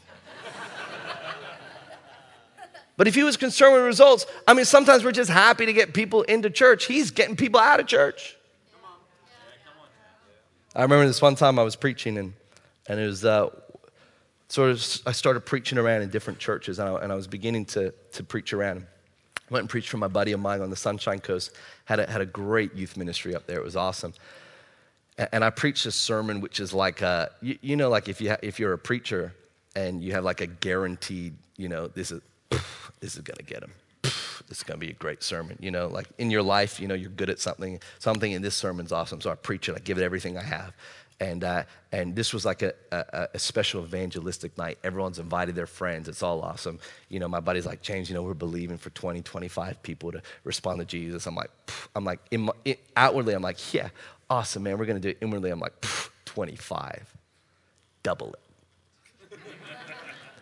But 2.97 3.07
if 3.07 3.15
he 3.15 3.23
was 3.23 3.37
concerned 3.37 3.73
with 3.73 3.85
results, 3.85 4.25
I 4.45 4.53
mean, 4.53 4.65
sometimes 4.65 5.05
we're 5.05 5.13
just 5.13 5.29
happy 5.29 5.65
to 5.65 5.71
get 5.71 5.93
people 5.93 6.23
into 6.23 6.49
church. 6.49 6.87
He's 6.87 7.11
getting 7.11 7.37
people 7.37 7.61
out 7.61 7.79
of 7.79 7.87
church. 7.87 8.35
I 10.75 10.81
remember 10.81 11.07
this 11.07 11.21
one 11.21 11.35
time 11.35 11.57
I 11.57 11.63
was 11.63 11.77
preaching, 11.77 12.17
and, 12.17 12.33
and 12.85 12.99
it 12.99 13.07
was 13.07 13.23
uh, 13.23 13.49
of, 14.55 15.01
I 15.05 15.11
started 15.11 15.41
preaching 15.41 15.77
around 15.77 16.01
in 16.01 16.09
different 16.09 16.39
churches, 16.39 16.79
and 16.79 16.89
I, 16.89 17.01
and 17.01 17.11
I 17.11 17.15
was 17.15 17.27
beginning 17.27 17.65
to, 17.65 17.93
to 18.13 18.23
preach 18.23 18.53
around. 18.53 18.85
I 19.37 19.41
Went 19.49 19.63
and 19.63 19.69
preached 19.69 19.89
for 19.89 19.97
my 19.97 20.07
buddy 20.07 20.31
of 20.31 20.39
mine 20.39 20.61
on 20.61 20.69
the 20.69 20.75
Sunshine 20.75 21.19
Coast. 21.19 21.51
Had 21.85 21.99
a, 21.99 22.09
had 22.09 22.21
a 22.21 22.25
great 22.25 22.73
youth 22.75 22.97
ministry 22.97 23.35
up 23.35 23.45
there. 23.47 23.57
It 23.57 23.63
was 23.63 23.75
awesome. 23.75 24.13
And, 25.17 25.29
and 25.31 25.43
I 25.43 25.49
preached 25.49 25.85
a 25.85 25.91
sermon 25.91 26.41
which 26.41 26.59
is 26.59 26.73
like, 26.73 27.01
a, 27.01 27.31
you, 27.41 27.57
you 27.61 27.75
know, 27.75 27.89
like 27.89 28.09
if, 28.09 28.19
you 28.21 28.31
ha- 28.31 28.39
if 28.41 28.59
you're 28.59 28.73
a 28.73 28.77
preacher 28.77 29.33
and 29.75 30.01
you 30.01 30.13
have 30.13 30.23
like 30.23 30.41
a 30.41 30.47
guaranteed, 30.47 31.35
you 31.57 31.69
know, 31.69 31.87
this 31.87 32.11
is, 32.11 32.21
this 32.99 33.15
is 33.15 33.21
going 33.21 33.37
to 33.37 33.43
get 33.43 33.63
him. 33.63 33.71
This 34.03 34.59
is 34.59 34.63
going 34.63 34.79
to 34.79 34.85
be 34.85 34.91
a 34.91 34.95
great 34.95 35.23
sermon. 35.23 35.57
You 35.59 35.71
know, 35.71 35.87
like 35.87 36.07
in 36.17 36.31
your 36.31 36.41
life, 36.41 36.79
you 36.79 36.87
know, 36.87 36.93
you're 36.93 37.09
good 37.09 37.29
at 37.29 37.39
something, 37.39 37.79
something, 37.99 38.33
and 38.33 38.43
this 38.43 38.55
sermon's 38.55 38.91
awesome. 38.91 39.19
So 39.19 39.29
I 39.29 39.35
preach 39.35 39.67
it, 39.67 39.75
I 39.75 39.79
give 39.79 39.97
it 39.97 40.03
everything 40.03 40.37
I 40.37 40.43
have. 40.43 40.73
And, 41.19 41.43
uh, 41.43 41.63
and 41.91 42.15
this 42.15 42.31
was 42.31 42.45
like 42.45 42.61
a, 42.61 42.73
a, 42.91 43.29
a, 43.33 43.39
special 43.39 43.83
evangelistic 43.83 44.55
night. 44.55 44.77
Everyone's 44.83 45.17
invited 45.17 45.55
their 45.55 45.65
friends. 45.65 46.07
It's 46.07 46.21
all 46.21 46.43
awesome. 46.43 46.79
You 47.09 47.19
know, 47.19 47.27
my 47.27 47.39
buddy's 47.39 47.65
like, 47.65 47.81
James, 47.81 48.07
you 48.07 48.13
know, 48.13 48.21
we're 48.21 48.35
believing 48.35 48.77
for 48.77 48.91
20, 48.91 49.23
25 49.23 49.81
people 49.81 50.11
to 50.11 50.21
respond 50.43 50.79
to 50.79 50.85
Jesus. 50.85 51.25
I'm 51.25 51.33
like, 51.33 51.49
I'm 51.95 52.05
like, 52.05 52.19
in 52.29 52.51
in, 52.65 52.75
outwardly, 52.95 53.33
I'm 53.33 53.41
like, 53.41 53.73
yeah, 53.73 53.89
awesome, 54.29 54.61
man. 54.61 54.77
We're 54.77 54.85
going 54.85 55.01
to 55.01 55.07
do 55.07 55.09
it. 55.09 55.17
Inwardly, 55.21 55.49
I'm 55.49 55.59
like, 55.59 55.73
25. 56.25 57.15
Double 58.03 58.33
it. 58.33 59.39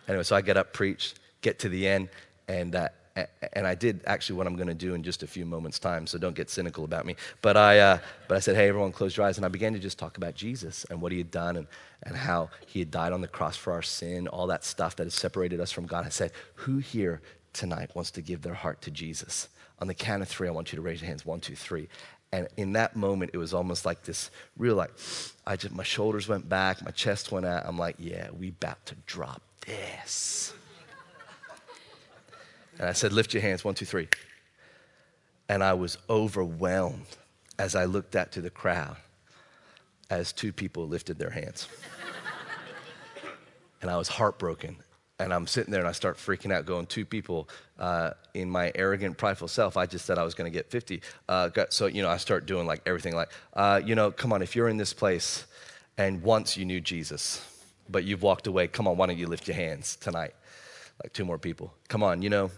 anyway, 0.08 0.24
so 0.24 0.36
I 0.36 0.42
get 0.42 0.58
up, 0.58 0.74
preach, 0.74 1.14
get 1.40 1.58
to 1.60 1.70
the 1.70 1.88
end, 1.88 2.10
and 2.48 2.76
uh, 2.76 2.88
and 3.54 3.66
I 3.66 3.74
did 3.74 4.02
actually 4.06 4.36
what 4.36 4.46
I'm 4.46 4.56
going 4.56 4.68
to 4.68 4.74
do 4.74 4.94
in 4.94 5.02
just 5.02 5.22
a 5.22 5.26
few 5.26 5.46
moments' 5.46 5.78
time, 5.78 6.06
so 6.06 6.18
don't 6.18 6.34
get 6.34 6.50
cynical 6.50 6.84
about 6.84 7.06
me. 7.06 7.16
But 7.40 7.56
I, 7.56 7.78
uh, 7.78 7.98
but 8.28 8.36
I 8.36 8.40
said, 8.40 8.56
hey, 8.56 8.68
everyone, 8.68 8.92
close 8.92 9.16
your 9.16 9.26
eyes. 9.26 9.36
And 9.38 9.46
I 9.46 9.48
began 9.48 9.72
to 9.72 9.78
just 9.78 9.98
talk 9.98 10.16
about 10.16 10.34
Jesus 10.34 10.84
and 10.90 11.00
what 11.00 11.12
he 11.12 11.18
had 11.18 11.30
done 11.30 11.56
and, 11.56 11.66
and 12.02 12.16
how 12.16 12.50
he 12.66 12.80
had 12.80 12.90
died 12.90 13.12
on 13.12 13.20
the 13.20 13.28
cross 13.28 13.56
for 13.56 13.72
our 13.72 13.82
sin, 13.82 14.28
all 14.28 14.46
that 14.48 14.64
stuff 14.64 14.96
that 14.96 15.04
has 15.04 15.14
separated 15.14 15.60
us 15.60 15.72
from 15.72 15.86
God. 15.86 16.04
I 16.04 16.10
said, 16.10 16.32
who 16.54 16.78
here 16.78 17.22
tonight 17.52 17.90
wants 17.94 18.10
to 18.12 18.22
give 18.22 18.42
their 18.42 18.54
heart 18.54 18.82
to 18.82 18.90
Jesus? 18.90 19.48
On 19.78 19.88
the 19.88 19.94
count 19.94 20.22
of 20.22 20.28
three, 20.28 20.48
I 20.48 20.50
want 20.52 20.72
you 20.72 20.76
to 20.76 20.82
raise 20.82 21.00
your 21.00 21.08
hands. 21.08 21.24
One, 21.24 21.40
two, 21.40 21.56
three. 21.56 21.88
And 22.32 22.48
in 22.56 22.72
that 22.72 22.96
moment, 22.96 23.30
it 23.34 23.38
was 23.38 23.54
almost 23.54 23.86
like 23.86 24.02
this 24.02 24.30
real, 24.58 24.74
like, 24.74 24.90
I 25.46 25.56
just, 25.56 25.74
my 25.74 25.84
shoulders 25.84 26.28
went 26.28 26.48
back, 26.48 26.82
my 26.84 26.90
chest 26.90 27.30
went 27.30 27.46
out. 27.46 27.64
I'm 27.66 27.78
like, 27.78 27.96
yeah, 27.98 28.28
we 28.30 28.48
about 28.48 28.84
to 28.86 28.94
drop 29.06 29.42
this. 29.64 30.52
And 32.78 32.88
I 32.88 32.92
said, 32.92 33.12
Lift 33.12 33.34
your 33.34 33.42
hands, 33.42 33.64
one, 33.64 33.74
two, 33.74 33.84
three. 33.84 34.08
And 35.48 35.62
I 35.62 35.74
was 35.74 35.98
overwhelmed 36.10 37.06
as 37.58 37.74
I 37.74 37.84
looked 37.84 38.16
out 38.16 38.32
to 38.32 38.40
the 38.40 38.50
crowd 38.50 38.96
as 40.10 40.32
two 40.32 40.52
people 40.52 40.86
lifted 40.86 41.18
their 41.18 41.30
hands. 41.30 41.68
and 43.82 43.90
I 43.90 43.96
was 43.96 44.08
heartbroken. 44.08 44.76
And 45.18 45.32
I'm 45.32 45.46
sitting 45.46 45.70
there 45.70 45.80
and 45.80 45.88
I 45.88 45.92
start 45.92 46.18
freaking 46.18 46.52
out, 46.52 46.66
going, 46.66 46.86
Two 46.86 47.06
people 47.06 47.48
uh, 47.78 48.10
in 48.34 48.50
my 48.50 48.70
arrogant, 48.74 49.16
prideful 49.16 49.48
self, 49.48 49.76
I 49.76 49.86
just 49.86 50.04
said 50.04 50.18
I 50.18 50.24
was 50.24 50.34
going 50.34 50.50
to 50.50 50.54
get 50.54 50.70
50. 50.70 51.00
Uh, 51.28 51.48
got, 51.48 51.72
so, 51.72 51.86
you 51.86 52.02
know, 52.02 52.10
I 52.10 52.18
start 52.18 52.44
doing 52.44 52.66
like 52.66 52.82
everything 52.84 53.14
like, 53.14 53.30
uh, 53.54 53.80
you 53.82 53.94
know, 53.94 54.10
come 54.10 54.32
on, 54.32 54.42
if 54.42 54.54
you're 54.54 54.68
in 54.68 54.76
this 54.76 54.92
place 54.92 55.46
and 55.96 56.22
once 56.22 56.56
you 56.56 56.66
knew 56.66 56.80
Jesus, 56.80 57.42
but 57.88 58.04
you've 58.04 58.22
walked 58.22 58.46
away, 58.46 58.68
come 58.68 58.86
on, 58.86 58.98
why 58.98 59.06
don't 59.06 59.16
you 59.16 59.26
lift 59.26 59.48
your 59.48 59.56
hands 59.56 59.96
tonight? 59.96 60.34
Like 61.02 61.14
two 61.14 61.24
more 61.24 61.38
people. 61.38 61.72
Come 61.88 62.02
on, 62.02 62.20
you 62.20 62.28
know, 62.28 62.50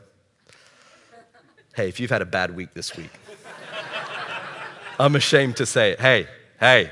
Hey, 1.79 1.89
if 1.89 2.01
you've 2.01 2.11
had 2.11 2.23
a 2.23 2.27
bad 2.27 2.57
week 2.57 2.75
this 2.75 2.97
week, 2.97 3.13
I'm 4.99 5.15
ashamed 5.15 5.59
to 5.59 5.65
say 5.65 5.93
it. 5.93 6.01
Hey, 6.01 6.27
hey, 6.59 6.91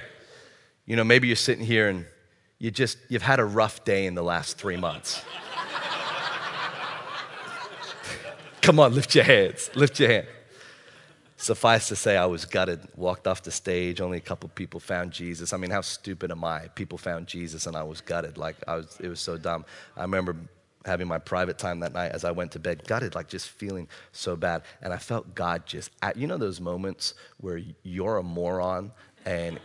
you 0.85 0.95
know, 0.95 1.03
maybe 1.03 1.27
you're 1.27 1.35
sitting 1.35 1.67
here 1.67 1.89
and 1.89 2.07
you 2.61 2.71
just, 2.71 2.97
you've 3.09 3.21
had 3.23 3.41
a 3.41 3.45
rough 3.45 3.85
day 3.85 4.07
in 4.07 4.15
the 4.15 4.23
last 4.23 4.59
three 4.59 4.77
months. 4.77 5.25
Come 8.63 8.79
on, 8.79 8.95
lift 8.95 9.13
your 9.17 9.25
hands. 9.25 9.71
Lift 9.75 9.99
your 9.99 10.09
hand. 10.09 10.29
Suffice 11.37 11.89
to 11.89 11.97
say, 11.97 12.17
I 12.17 12.27
was 12.27 12.45
gutted. 12.45 12.79
Walked 12.95 13.27
off 13.27 13.43
the 13.43 13.51
stage. 13.51 14.01
Only 14.01 14.19
a 14.19 14.21
couple 14.21 14.49
people 14.51 14.79
found 14.79 15.11
Jesus. 15.11 15.53
I 15.53 15.57
mean, 15.57 15.73
how 15.73 15.81
stupid 15.81 16.31
am 16.31 16.45
I? 16.45 16.69
People 16.77 16.97
found 16.97 17.27
Jesus, 17.27 17.67
and 17.67 17.75
I 17.75 17.83
was 17.83 18.01
gutted. 18.01 18.39
Like 18.39 18.55
I 18.69 18.77
was, 18.77 18.97
it 19.01 19.09
was 19.09 19.19
so 19.19 19.37
dumb. 19.37 19.65
I 19.97 20.03
remember 20.03 20.37
having 20.87 21.07
my 21.09 21.19
private 21.19 21.59
time 21.59 21.81
that 21.81 21.93
night 21.93 22.13
as 22.13 22.25
I 22.25 22.31
went 22.31 22.53
to 22.53 22.59
bed, 22.59 22.87
gutted, 22.87 23.15
like 23.15 23.29
just 23.29 23.49
feeling 23.49 23.89
so 24.13 24.37
bad. 24.37 24.63
And 24.81 24.93
I 24.93 24.99
felt 24.99 25.35
God 25.35 25.67
just, 25.67 25.91
at, 26.01 26.17
you 26.17 26.27
know, 26.27 26.39
those 26.39 26.61
moments 26.61 27.15
where 27.39 27.61
you're 27.83 28.19
a 28.19 28.23
moron 28.23 28.93
and 29.25 29.59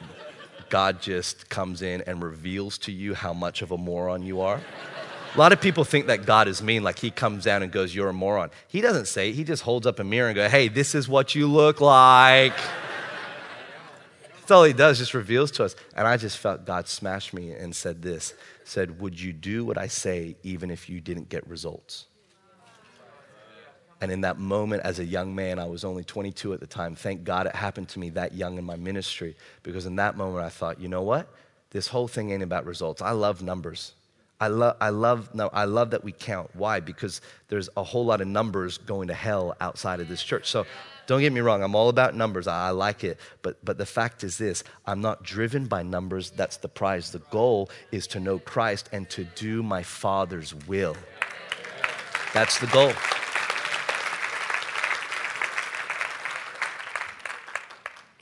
God 0.69 1.01
just 1.01 1.49
comes 1.49 1.81
in 1.81 2.01
and 2.01 2.23
reveals 2.23 2.77
to 2.79 2.91
you 2.91 3.13
how 3.13 3.33
much 3.33 3.61
of 3.61 3.71
a 3.71 3.77
moron 3.77 4.23
you 4.23 4.41
are. 4.41 4.59
A 5.33 5.37
lot 5.37 5.53
of 5.53 5.61
people 5.61 5.85
think 5.85 6.07
that 6.07 6.25
God 6.25 6.49
is 6.49 6.61
mean, 6.61 6.83
like 6.83 6.99
he 6.99 7.09
comes 7.09 7.45
down 7.45 7.63
and 7.63 7.71
goes, 7.71 7.95
You're 7.95 8.09
a 8.09 8.13
moron. 8.13 8.49
He 8.67 8.81
doesn't 8.81 9.05
say 9.05 9.29
it. 9.29 9.35
He 9.35 9.45
just 9.45 9.63
holds 9.63 9.87
up 9.87 9.99
a 9.99 10.03
mirror 10.03 10.27
and 10.27 10.35
goes, 10.35 10.51
Hey, 10.51 10.67
this 10.67 10.93
is 10.93 11.07
what 11.07 11.35
you 11.35 11.47
look 11.47 11.79
like. 11.79 12.57
That's 14.51 14.57
all 14.57 14.65
he 14.65 14.73
does, 14.73 14.97
just 14.97 15.13
reveals 15.13 15.49
to 15.51 15.63
us. 15.63 15.77
And 15.95 16.05
I 16.05 16.17
just 16.17 16.37
felt 16.37 16.65
God 16.65 16.85
smash 16.89 17.31
me 17.31 17.53
and 17.53 17.73
said 17.73 18.01
this 18.01 18.33
said, 18.65 18.99
Would 18.99 19.17
you 19.17 19.31
do 19.31 19.63
what 19.63 19.77
I 19.77 19.87
say 19.87 20.35
even 20.43 20.69
if 20.69 20.89
you 20.89 20.99
didn't 20.99 21.29
get 21.29 21.47
results? 21.47 22.07
And 24.01 24.11
in 24.11 24.19
that 24.21 24.39
moment, 24.39 24.81
as 24.83 24.99
a 24.99 25.05
young 25.05 25.33
man, 25.33 25.57
I 25.57 25.67
was 25.67 25.85
only 25.85 26.03
22 26.03 26.53
at 26.53 26.59
the 26.59 26.67
time. 26.67 26.95
Thank 26.95 27.23
God 27.23 27.47
it 27.47 27.55
happened 27.55 27.87
to 27.89 27.99
me 27.99 28.09
that 28.09 28.33
young 28.33 28.57
in 28.57 28.65
my 28.65 28.75
ministry 28.75 29.37
because 29.63 29.85
in 29.85 29.95
that 29.95 30.17
moment 30.17 30.43
I 30.43 30.49
thought, 30.49 30.81
you 30.81 30.89
know 30.89 31.03
what? 31.03 31.29
This 31.69 31.87
whole 31.87 32.09
thing 32.09 32.31
ain't 32.31 32.43
about 32.43 32.65
results. 32.65 33.01
I 33.01 33.11
love 33.11 33.41
numbers. 33.41 33.93
I 34.41 34.47
love, 34.47 34.75
I 34.81 34.89
love, 34.89 35.33
no, 35.33 35.49
I 35.53 35.63
love 35.63 35.91
that 35.91 36.03
we 36.03 36.11
count. 36.11 36.49
Why? 36.55 36.81
Because 36.81 37.21
there's 37.47 37.69
a 37.77 37.83
whole 37.83 38.03
lot 38.03 38.19
of 38.19 38.27
numbers 38.27 38.79
going 38.79 39.07
to 39.07 39.13
hell 39.13 39.55
outside 39.61 40.01
of 40.01 40.09
this 40.09 40.21
church. 40.21 40.49
So 40.49 40.65
don't 41.11 41.19
get 41.19 41.33
me 41.33 41.41
wrong, 41.41 41.61
I'm 41.61 41.75
all 41.75 41.89
about 41.89 42.15
numbers. 42.15 42.47
I, 42.47 42.67
I 42.67 42.69
like 42.69 43.03
it. 43.03 43.19
But, 43.41 43.63
but 43.65 43.77
the 43.77 43.85
fact 43.85 44.23
is 44.23 44.37
this 44.37 44.63
I'm 44.85 45.01
not 45.01 45.23
driven 45.23 45.65
by 45.65 45.83
numbers. 45.83 46.29
That's 46.31 46.55
the 46.55 46.69
prize. 46.69 47.11
The 47.11 47.19
goal 47.19 47.69
is 47.91 48.07
to 48.07 48.21
know 48.21 48.39
Christ 48.39 48.87
and 48.93 49.09
to 49.09 49.25
do 49.25 49.61
my 49.61 49.83
Father's 49.83 50.55
will. 50.67 50.95
That's 52.33 52.59
the 52.59 52.67
goal. 52.67 52.93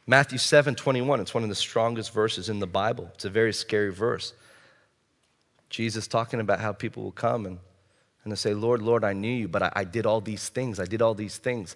Matthew 0.07 0.39
7 0.39 0.73
21, 0.73 1.19
it's 1.19 1.35
one 1.35 1.43
of 1.43 1.49
the 1.49 1.53
strongest 1.53 2.11
verses 2.11 2.49
in 2.49 2.57
the 2.57 2.65
Bible. 2.65 3.11
It's 3.13 3.25
a 3.25 3.29
very 3.29 3.53
scary 3.53 3.93
verse. 3.93 4.33
Jesus 5.69 6.07
talking 6.07 6.39
about 6.39 6.59
how 6.59 6.73
people 6.73 7.03
will 7.03 7.11
come 7.11 7.45
and, 7.45 7.59
and 8.23 8.31
they 8.31 8.35
say, 8.35 8.55
Lord, 8.55 8.81
Lord, 8.81 9.03
I 9.03 9.13
knew 9.13 9.31
you, 9.31 9.47
but 9.47 9.61
I, 9.61 9.71
I 9.75 9.83
did 9.83 10.07
all 10.07 10.21
these 10.21 10.49
things. 10.49 10.79
I 10.79 10.85
did 10.85 11.03
all 11.03 11.13
these 11.13 11.37
things. 11.37 11.75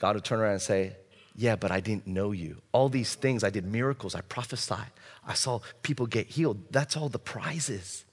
God 0.00 0.16
will 0.16 0.22
turn 0.22 0.40
around 0.40 0.54
and 0.54 0.62
say, 0.62 0.96
Yeah, 1.36 1.54
but 1.54 1.70
I 1.70 1.78
didn't 1.78 2.08
know 2.08 2.32
you. 2.32 2.56
All 2.72 2.88
these 2.88 3.14
things, 3.14 3.44
I 3.44 3.50
did 3.50 3.64
miracles, 3.64 4.16
I 4.16 4.22
prophesied, 4.22 4.90
I 5.24 5.34
saw 5.34 5.60
people 5.82 6.06
get 6.06 6.26
healed. 6.26 6.72
That's 6.72 6.96
all 6.96 7.08
the 7.08 7.20
prizes. 7.20 8.04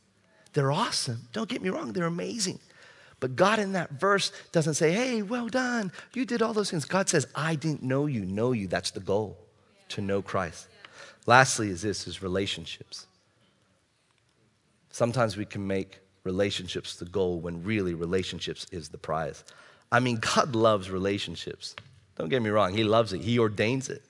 They're 0.53 0.71
awesome. 0.71 1.21
Don't 1.33 1.49
get 1.49 1.61
me 1.61 1.69
wrong, 1.69 1.93
they're 1.93 2.05
amazing. 2.05 2.59
But 3.19 3.35
God 3.35 3.57
in 3.57 3.71
that 3.71 3.91
verse 3.91 4.31
doesn't 4.51 4.75
say, 4.75 4.91
Hey, 4.91 5.23
well 5.23 5.47
done. 5.47 5.91
You 6.13 6.25
did 6.25 6.41
all 6.41 6.53
those 6.53 6.69
things. 6.69 6.85
God 6.85 7.09
says, 7.09 7.25
I 7.33 7.55
didn't 7.55 7.81
know 7.81 8.05
you. 8.05 8.25
Know 8.25 8.51
you. 8.51 8.67
That's 8.67 8.91
the 8.91 8.99
goal, 8.99 9.39
to 9.89 10.01
know 10.01 10.21
Christ. 10.21 10.67
Lastly, 11.25 11.69
is 11.69 11.81
this 11.81 12.05
is 12.05 12.21
relationships. 12.21 13.07
Sometimes 14.91 15.37
we 15.37 15.45
can 15.45 15.65
make 15.65 15.99
relationships 16.23 16.97
the 16.97 17.05
goal 17.05 17.39
when 17.39 17.63
really 17.63 17.93
relationships 17.93 18.67
is 18.71 18.89
the 18.89 18.97
prize. 18.97 19.43
I 19.91 19.99
mean, 19.99 20.17
God 20.17 20.55
loves 20.55 20.89
relationships. 20.89 21.75
Don't 22.17 22.29
get 22.29 22.41
me 22.41 22.49
wrong, 22.49 22.73
He 22.73 22.83
loves 22.83 23.13
it, 23.13 23.21
He 23.21 23.39
ordains 23.39 23.89
it. 23.89 24.03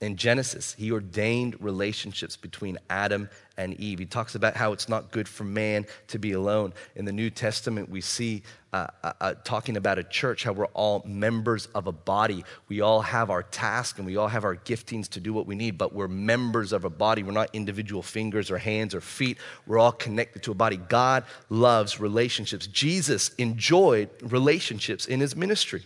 In 0.00 0.16
Genesis, 0.16 0.74
He 0.74 0.92
ordained 0.92 1.56
relationships 1.60 2.36
between 2.36 2.78
Adam 2.90 3.30
and 3.56 3.78
Eve. 3.80 4.00
He 4.00 4.06
talks 4.06 4.34
about 4.34 4.56
how 4.56 4.72
it's 4.72 4.88
not 4.88 5.12
good 5.12 5.28
for 5.28 5.44
man 5.44 5.86
to 6.08 6.18
be 6.18 6.32
alone. 6.32 6.72
In 6.96 7.04
the 7.04 7.12
New 7.12 7.30
Testament, 7.30 7.88
we 7.88 8.00
see 8.00 8.42
uh, 8.74 9.12
uh, 9.20 9.34
talking 9.44 9.76
about 9.76 10.00
a 10.00 10.02
church, 10.02 10.42
how 10.42 10.52
we're 10.52 10.66
all 10.66 11.04
members 11.06 11.66
of 11.76 11.86
a 11.86 11.92
body. 11.92 12.44
We 12.68 12.80
all 12.80 13.02
have 13.02 13.30
our 13.30 13.44
task 13.44 13.98
and 13.98 14.06
we 14.06 14.16
all 14.16 14.26
have 14.26 14.42
our 14.42 14.56
giftings 14.56 15.08
to 15.10 15.20
do 15.20 15.32
what 15.32 15.46
we 15.46 15.54
need, 15.54 15.78
but 15.78 15.94
we're 15.94 16.08
members 16.08 16.72
of 16.72 16.84
a 16.84 16.90
body. 16.90 17.22
We're 17.22 17.30
not 17.30 17.50
individual 17.52 18.02
fingers 18.02 18.50
or 18.50 18.58
hands 18.58 18.92
or 18.92 19.00
feet. 19.00 19.38
We're 19.66 19.78
all 19.78 19.92
connected 19.92 20.42
to 20.42 20.50
a 20.50 20.54
body. 20.54 20.76
God 20.76 21.22
loves 21.50 22.00
relationships. 22.00 22.66
Jesus 22.66 23.28
enjoyed 23.38 24.10
relationships 24.22 25.06
in 25.06 25.20
his 25.20 25.36
ministry. 25.36 25.84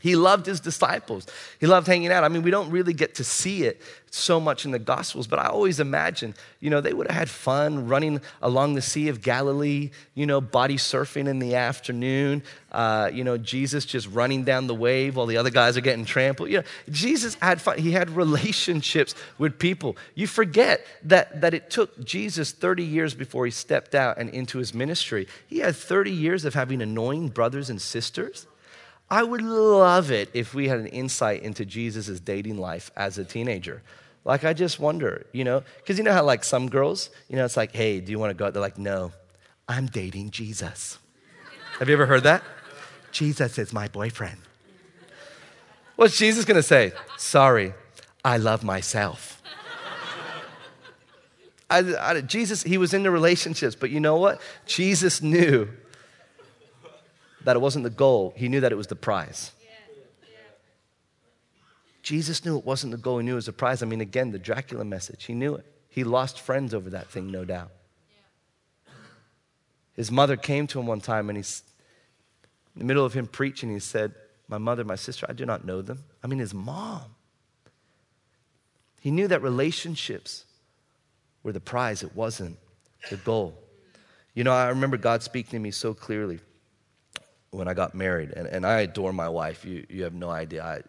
He 0.00 0.16
loved 0.16 0.46
his 0.46 0.60
disciples. 0.60 1.26
He 1.58 1.66
loved 1.66 1.86
hanging 1.86 2.10
out. 2.10 2.24
I 2.24 2.28
mean, 2.28 2.42
we 2.42 2.50
don't 2.50 2.70
really 2.70 2.92
get 2.92 3.16
to 3.16 3.24
see 3.24 3.64
it 3.64 3.80
so 4.10 4.40
much 4.40 4.64
in 4.64 4.72
the 4.72 4.78
Gospels, 4.78 5.26
but 5.26 5.38
I 5.38 5.46
always 5.46 5.78
imagine, 5.78 6.34
you 6.58 6.68
know, 6.68 6.80
they 6.80 6.92
would 6.92 7.06
have 7.06 7.16
had 7.16 7.30
fun 7.30 7.86
running 7.86 8.20
along 8.42 8.74
the 8.74 8.82
Sea 8.82 9.08
of 9.08 9.22
Galilee, 9.22 9.90
you 10.14 10.26
know, 10.26 10.40
body 10.40 10.76
surfing 10.76 11.28
in 11.28 11.38
the 11.38 11.54
afternoon, 11.54 12.42
uh, 12.72 13.10
you 13.12 13.22
know, 13.22 13.38
Jesus 13.38 13.84
just 13.84 14.08
running 14.08 14.42
down 14.42 14.66
the 14.66 14.74
wave 14.74 15.16
while 15.16 15.26
the 15.26 15.36
other 15.36 15.50
guys 15.50 15.76
are 15.76 15.80
getting 15.80 16.04
trampled. 16.04 16.50
You 16.50 16.58
know, 16.58 16.64
Jesus 16.90 17.34
had 17.36 17.60
fun. 17.60 17.78
He 17.78 17.92
had 17.92 18.10
relationships 18.10 19.14
with 19.38 19.58
people. 19.58 19.96
You 20.14 20.26
forget 20.26 20.84
that, 21.04 21.40
that 21.40 21.54
it 21.54 21.70
took 21.70 22.04
Jesus 22.04 22.50
30 22.52 22.82
years 22.82 23.14
before 23.14 23.44
he 23.44 23.52
stepped 23.52 23.94
out 23.94 24.18
and 24.18 24.28
into 24.30 24.58
his 24.58 24.74
ministry. 24.74 25.28
He 25.46 25.58
had 25.58 25.76
30 25.76 26.10
years 26.10 26.44
of 26.44 26.54
having 26.54 26.82
annoying 26.82 27.28
brothers 27.28 27.70
and 27.70 27.80
sisters 27.80 28.46
I 29.10 29.22
would 29.24 29.42
love 29.42 30.12
it 30.12 30.30
if 30.34 30.54
we 30.54 30.68
had 30.68 30.78
an 30.78 30.86
insight 30.86 31.42
into 31.42 31.64
Jesus' 31.64 32.20
dating 32.20 32.58
life 32.58 32.90
as 32.96 33.18
a 33.18 33.24
teenager. 33.24 33.82
Like, 34.24 34.44
I 34.44 34.52
just 34.52 34.78
wonder, 34.78 35.26
you 35.32 35.44
know, 35.44 35.64
because 35.78 35.98
you 35.98 36.04
know 36.04 36.12
how, 36.12 36.22
like, 36.22 36.44
some 36.44 36.68
girls, 36.68 37.10
you 37.28 37.36
know, 37.36 37.44
it's 37.44 37.56
like, 37.56 37.72
hey, 37.72 38.00
do 38.00 38.12
you 38.12 38.18
want 38.18 38.30
to 38.30 38.34
go 38.34 38.46
out? 38.46 38.52
They're 38.52 38.62
like, 38.62 38.78
no, 38.78 39.12
I'm 39.68 39.86
dating 39.86 40.30
Jesus. 40.30 40.98
Have 41.78 41.88
you 41.88 41.94
ever 41.94 42.06
heard 42.06 42.22
that? 42.24 42.44
Jesus 43.10 43.58
is 43.58 43.72
my 43.72 43.88
boyfriend. 43.88 44.36
What's 45.96 46.16
Jesus 46.16 46.44
going 46.44 46.56
to 46.56 46.62
say? 46.62 46.92
Sorry, 47.16 47.74
I 48.24 48.36
love 48.36 48.62
myself. 48.62 49.42
I, 51.68 51.94
I, 52.00 52.20
Jesus, 52.20 52.62
he 52.62 52.78
was 52.78 52.94
into 52.94 53.10
relationships, 53.10 53.74
but 53.74 53.90
you 53.90 54.00
know 54.00 54.16
what? 54.16 54.40
Jesus 54.66 55.22
knew 55.22 55.68
that 57.44 57.56
it 57.56 57.60
wasn't 57.60 57.84
the 57.84 57.90
goal, 57.90 58.34
he 58.36 58.48
knew 58.48 58.60
that 58.60 58.72
it 58.72 58.76
was 58.76 58.86
the 58.86 58.96
prize. 58.96 59.52
Jesus 62.02 62.44
knew 62.44 62.56
it 62.56 62.64
wasn't 62.64 62.92
the 62.92 62.98
goal, 62.98 63.18
he 63.18 63.24
knew 63.24 63.32
it 63.32 63.36
was 63.36 63.46
the 63.46 63.52
prize. 63.52 63.82
I 63.82 63.86
mean, 63.86 64.00
again, 64.00 64.32
the 64.32 64.38
Dracula 64.38 64.84
message, 64.84 65.24
he 65.24 65.34
knew 65.34 65.54
it. 65.54 65.66
He 65.88 66.04
lost 66.04 66.40
friends 66.40 66.72
over 66.72 66.90
that 66.90 67.08
thing, 67.08 67.30
no 67.30 67.44
doubt. 67.44 67.70
His 69.94 70.10
mother 70.10 70.36
came 70.36 70.66
to 70.68 70.80
him 70.80 70.86
one 70.86 71.00
time 71.00 71.28
and 71.28 71.36
he's 71.36 71.62
in 72.74 72.80
the 72.80 72.84
middle 72.84 73.04
of 73.04 73.12
him 73.12 73.26
preaching, 73.26 73.70
he 73.70 73.80
said, 73.80 74.14
My 74.48 74.58
mother, 74.58 74.84
my 74.84 74.94
sister, 74.94 75.26
I 75.28 75.32
do 75.32 75.44
not 75.44 75.64
know 75.64 75.82
them. 75.82 76.04
I 76.22 76.26
mean, 76.26 76.38
his 76.38 76.54
mom. 76.54 77.02
He 79.00 79.10
knew 79.10 79.28
that 79.28 79.42
relationships 79.42 80.44
were 81.42 81.52
the 81.52 81.60
prize, 81.60 82.02
it 82.02 82.14
wasn't 82.14 82.56
the 83.08 83.16
goal. 83.16 83.58
You 84.34 84.44
know, 84.44 84.52
I 84.52 84.68
remember 84.68 84.96
God 84.96 85.22
speaking 85.22 85.52
to 85.52 85.58
me 85.58 85.70
so 85.70 85.94
clearly 85.94 86.40
when 87.50 87.68
I 87.68 87.74
got 87.74 87.94
married, 87.94 88.30
and, 88.30 88.46
and 88.46 88.64
I 88.64 88.80
adore 88.80 89.12
my 89.12 89.28
wife. 89.28 89.64
You, 89.64 89.84
you 89.88 90.04
have 90.04 90.14
no 90.14 90.30
idea. 90.30 90.64
I, 90.64 90.82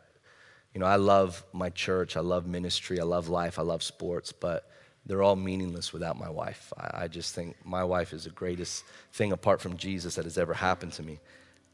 you 0.74 0.80
know, 0.80 0.86
I 0.86 0.96
love 0.96 1.44
my 1.54 1.70
church, 1.70 2.16
I 2.16 2.22
love 2.22 2.46
ministry, 2.48 3.00
I 3.00 3.04
love 3.04 3.28
life, 3.28 3.60
I 3.60 3.64
love 3.64 3.84
sports, 3.84 4.32
but 4.32 4.70
they're 5.06 5.22
all 5.22 5.36
meaningless 5.36 5.92
without 5.92 6.18
my 6.18 6.30
wife. 6.30 6.72
I, 6.78 7.04
I 7.04 7.08
just 7.08 7.36
think 7.36 7.58
my 7.66 7.84
wife 7.84 8.14
is 8.14 8.24
the 8.26 8.30
greatest 8.30 8.84
thing 9.12 9.32
apart 9.32 9.60
from 9.60 9.78
Jesus 9.78 10.16
that 10.16 10.26
has 10.26 10.38
ever 10.38 10.54
happened 10.54 10.94
to 10.94 11.04
me. 11.04 11.20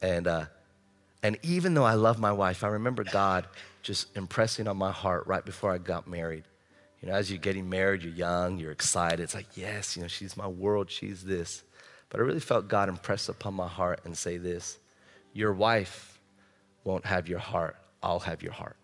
And, 0.02 0.28
uh, 0.28 0.46
and 1.22 1.38
even 1.44 1.74
though 1.74 1.84
I 1.84 1.96
love 1.96 2.20
my 2.20 2.32
wife, 2.32 2.64
I 2.64 2.70
remember 2.70 3.04
God 3.04 3.46
just 3.84 4.16
impressing 4.16 4.68
on 4.68 4.78
my 4.78 4.92
heart 4.92 5.28
right 5.28 5.44
before 5.44 5.72
I 5.72 5.78
got 5.78 6.08
married. 6.08 6.44
You 7.02 7.10
know, 7.10 7.16
as 7.16 7.30
you're 7.30 7.40
getting 7.40 7.70
married, 7.70 8.02
you're 8.04 8.14
young, 8.14 8.58
you're 8.58 8.72
excited. 8.72 9.20
It's 9.20 9.36
like, 9.36 9.56
yes, 9.56 9.96
you 9.96 10.02
know, 10.02 10.08
she's 10.08 10.36
my 10.36 10.48
world, 10.48 10.90
she's 10.90 11.24
this. 11.24 11.64
But 12.10 12.20
I 12.20 12.24
really 12.24 12.40
felt 12.40 12.68
God 12.68 12.90
impress 12.90 13.30
upon 13.30 13.54
my 13.54 13.68
heart 13.68 14.02
and 14.06 14.18
say 14.18 14.38
this 14.38 14.78
Your 15.34 15.54
wife 15.54 16.20
won't 16.84 17.06
have 17.06 17.28
your 17.28 17.40
heart, 17.40 17.76
I'll 18.02 18.20
have 18.20 18.42
your 18.42 18.54
heart. 18.54 18.78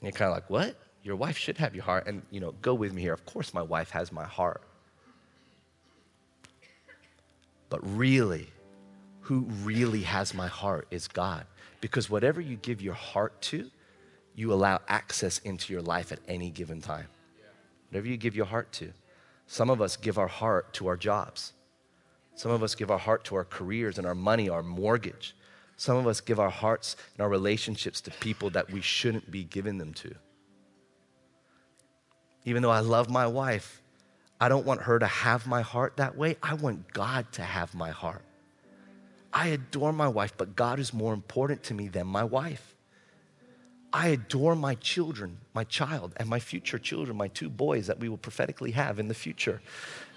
And 0.00 0.08
you're 0.08 0.12
kind 0.12 0.30
of 0.30 0.36
like, 0.36 0.50
What? 0.50 0.76
Your 1.02 1.16
wife 1.16 1.38
should 1.38 1.58
have 1.58 1.74
your 1.74 1.84
heart. 1.84 2.06
And, 2.06 2.22
you 2.30 2.40
know, 2.40 2.52
go 2.60 2.74
with 2.74 2.92
me 2.92 3.00
here. 3.00 3.14
Of 3.14 3.24
course, 3.24 3.54
my 3.54 3.62
wife 3.62 3.90
has 3.90 4.12
my 4.12 4.26
heart. 4.26 4.62
But 7.70 7.80
really, 7.96 8.48
who 9.20 9.46
really 9.62 10.02
has 10.02 10.34
my 10.34 10.48
heart 10.48 10.86
is 10.90 11.08
God. 11.08 11.46
Because 11.80 12.10
whatever 12.10 12.40
you 12.40 12.56
give 12.56 12.82
your 12.82 12.94
heart 12.94 13.40
to, 13.42 13.70
you 14.34 14.52
allow 14.52 14.80
access 14.88 15.38
into 15.38 15.72
your 15.72 15.82
life 15.82 16.12
at 16.12 16.18
any 16.28 16.50
given 16.50 16.82
time. 16.82 17.06
Whatever 17.88 18.08
you 18.08 18.16
give 18.16 18.36
your 18.36 18.46
heart 18.46 18.70
to. 18.72 18.92
Some 19.50 19.68
of 19.68 19.82
us 19.82 19.96
give 19.96 20.16
our 20.16 20.28
heart 20.28 20.72
to 20.74 20.86
our 20.86 20.96
jobs. 20.96 21.54
Some 22.36 22.52
of 22.52 22.62
us 22.62 22.76
give 22.76 22.88
our 22.88 23.00
heart 23.00 23.24
to 23.24 23.34
our 23.34 23.44
careers 23.44 23.98
and 23.98 24.06
our 24.06 24.14
money, 24.14 24.48
our 24.48 24.62
mortgage. 24.62 25.34
Some 25.76 25.96
of 25.96 26.06
us 26.06 26.20
give 26.20 26.38
our 26.38 26.50
hearts 26.50 26.94
and 27.14 27.20
our 27.24 27.28
relationships 27.28 28.00
to 28.02 28.12
people 28.12 28.50
that 28.50 28.70
we 28.70 28.80
shouldn't 28.80 29.28
be 29.28 29.42
giving 29.42 29.76
them 29.76 29.92
to. 29.94 30.14
Even 32.44 32.62
though 32.62 32.70
I 32.70 32.78
love 32.78 33.10
my 33.10 33.26
wife, 33.26 33.82
I 34.40 34.48
don't 34.48 34.64
want 34.64 34.82
her 34.82 35.00
to 35.00 35.06
have 35.08 35.48
my 35.48 35.62
heart 35.62 35.96
that 35.96 36.16
way. 36.16 36.36
I 36.40 36.54
want 36.54 36.92
God 36.92 37.32
to 37.32 37.42
have 37.42 37.74
my 37.74 37.90
heart. 37.90 38.22
I 39.32 39.48
adore 39.48 39.92
my 39.92 40.06
wife, 40.06 40.32
but 40.36 40.54
God 40.54 40.78
is 40.78 40.94
more 40.94 41.12
important 41.12 41.64
to 41.64 41.74
me 41.74 41.88
than 41.88 42.06
my 42.06 42.22
wife. 42.22 42.76
I 43.92 44.08
adore 44.08 44.54
my 44.54 44.76
children, 44.76 45.38
my 45.52 45.64
child, 45.64 46.14
and 46.16 46.28
my 46.28 46.38
future 46.38 46.78
children, 46.78 47.16
my 47.16 47.28
two 47.28 47.48
boys 47.48 47.88
that 47.88 47.98
we 47.98 48.08
will 48.08 48.18
prophetically 48.18 48.70
have 48.72 48.98
in 48.98 49.08
the 49.08 49.14
future, 49.14 49.60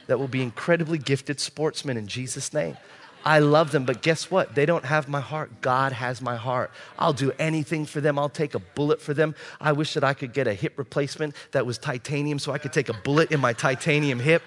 that 0.07 0.19
will 0.19 0.27
be 0.27 0.41
incredibly 0.41 0.97
gifted 0.97 1.39
sportsmen 1.39 1.97
in 1.97 2.07
Jesus' 2.07 2.53
name. 2.53 2.77
I 3.25 3.39
love 3.39 3.71
them, 3.71 3.85
but 3.85 4.01
guess 4.01 4.29
what? 4.29 4.53
They 4.53 4.65
don't 4.65 4.83
have 4.83 5.07
my 5.07 5.21
heart. 5.21 5.61
God 5.61 5.93
has 5.93 6.21
my 6.21 6.35
heart. 6.35 6.71
I'll 6.99 7.13
do 7.13 7.31
anything 7.39 7.85
for 7.85 8.01
them. 8.01 8.19
I'll 8.19 8.27
take 8.27 8.53
a 8.53 8.59
bullet 8.59 9.01
for 9.01 9.13
them. 9.13 9.33
I 9.61 9.71
wish 9.71 9.93
that 9.93 10.03
I 10.03 10.13
could 10.13 10.33
get 10.33 10.45
a 10.45 10.53
hip 10.53 10.73
replacement 10.77 11.33
that 11.51 11.65
was 11.65 11.77
titanium 11.77 12.37
so 12.37 12.51
I 12.51 12.57
could 12.57 12.73
take 12.73 12.89
a 12.89 12.93
bullet 12.93 13.31
in 13.31 13.39
my 13.39 13.53
titanium 13.53 14.19
hip. 14.19 14.43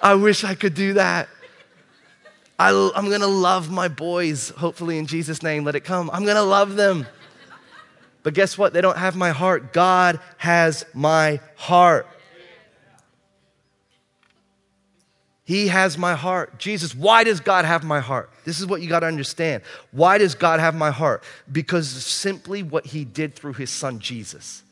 I 0.00 0.14
wish 0.14 0.44
I 0.44 0.54
could 0.54 0.74
do 0.74 0.94
that. 0.94 1.28
I, 2.60 2.72
am 2.94 3.06
going 3.06 3.22
to 3.22 3.26
love 3.26 3.70
my 3.70 3.88
boys, 3.88 4.50
hopefully 4.50 4.98
in 4.98 5.06
Jesus' 5.06 5.42
name, 5.42 5.64
let 5.64 5.76
it 5.76 5.80
come. 5.80 6.10
I'm 6.12 6.24
going 6.24 6.36
to 6.36 6.42
love 6.42 6.76
them. 6.76 7.06
But 8.22 8.34
guess 8.34 8.58
what? 8.58 8.74
They 8.74 8.82
don't 8.82 8.98
have 8.98 9.16
my 9.16 9.30
heart. 9.30 9.72
God 9.72 10.20
has 10.36 10.84
my 10.92 11.40
heart. 11.56 12.06
He 15.44 15.68
has 15.68 15.96
my 15.96 16.12
heart. 16.12 16.58
Jesus, 16.58 16.94
why 16.94 17.24
does 17.24 17.40
God 17.40 17.64
have 17.64 17.82
my 17.82 17.98
heart? 17.98 18.30
This 18.44 18.60
is 18.60 18.66
what 18.66 18.82
you 18.82 18.90
got 18.90 19.00
to 19.00 19.06
understand. 19.06 19.62
Why 19.90 20.18
does 20.18 20.34
God 20.34 20.60
have 20.60 20.74
my 20.74 20.90
heart? 20.90 21.24
Because 21.50 21.88
simply 21.88 22.62
what 22.62 22.84
He 22.84 23.06
did 23.06 23.34
through 23.34 23.54
His 23.54 23.70
Son, 23.70 24.00
Jesus. 24.00 24.62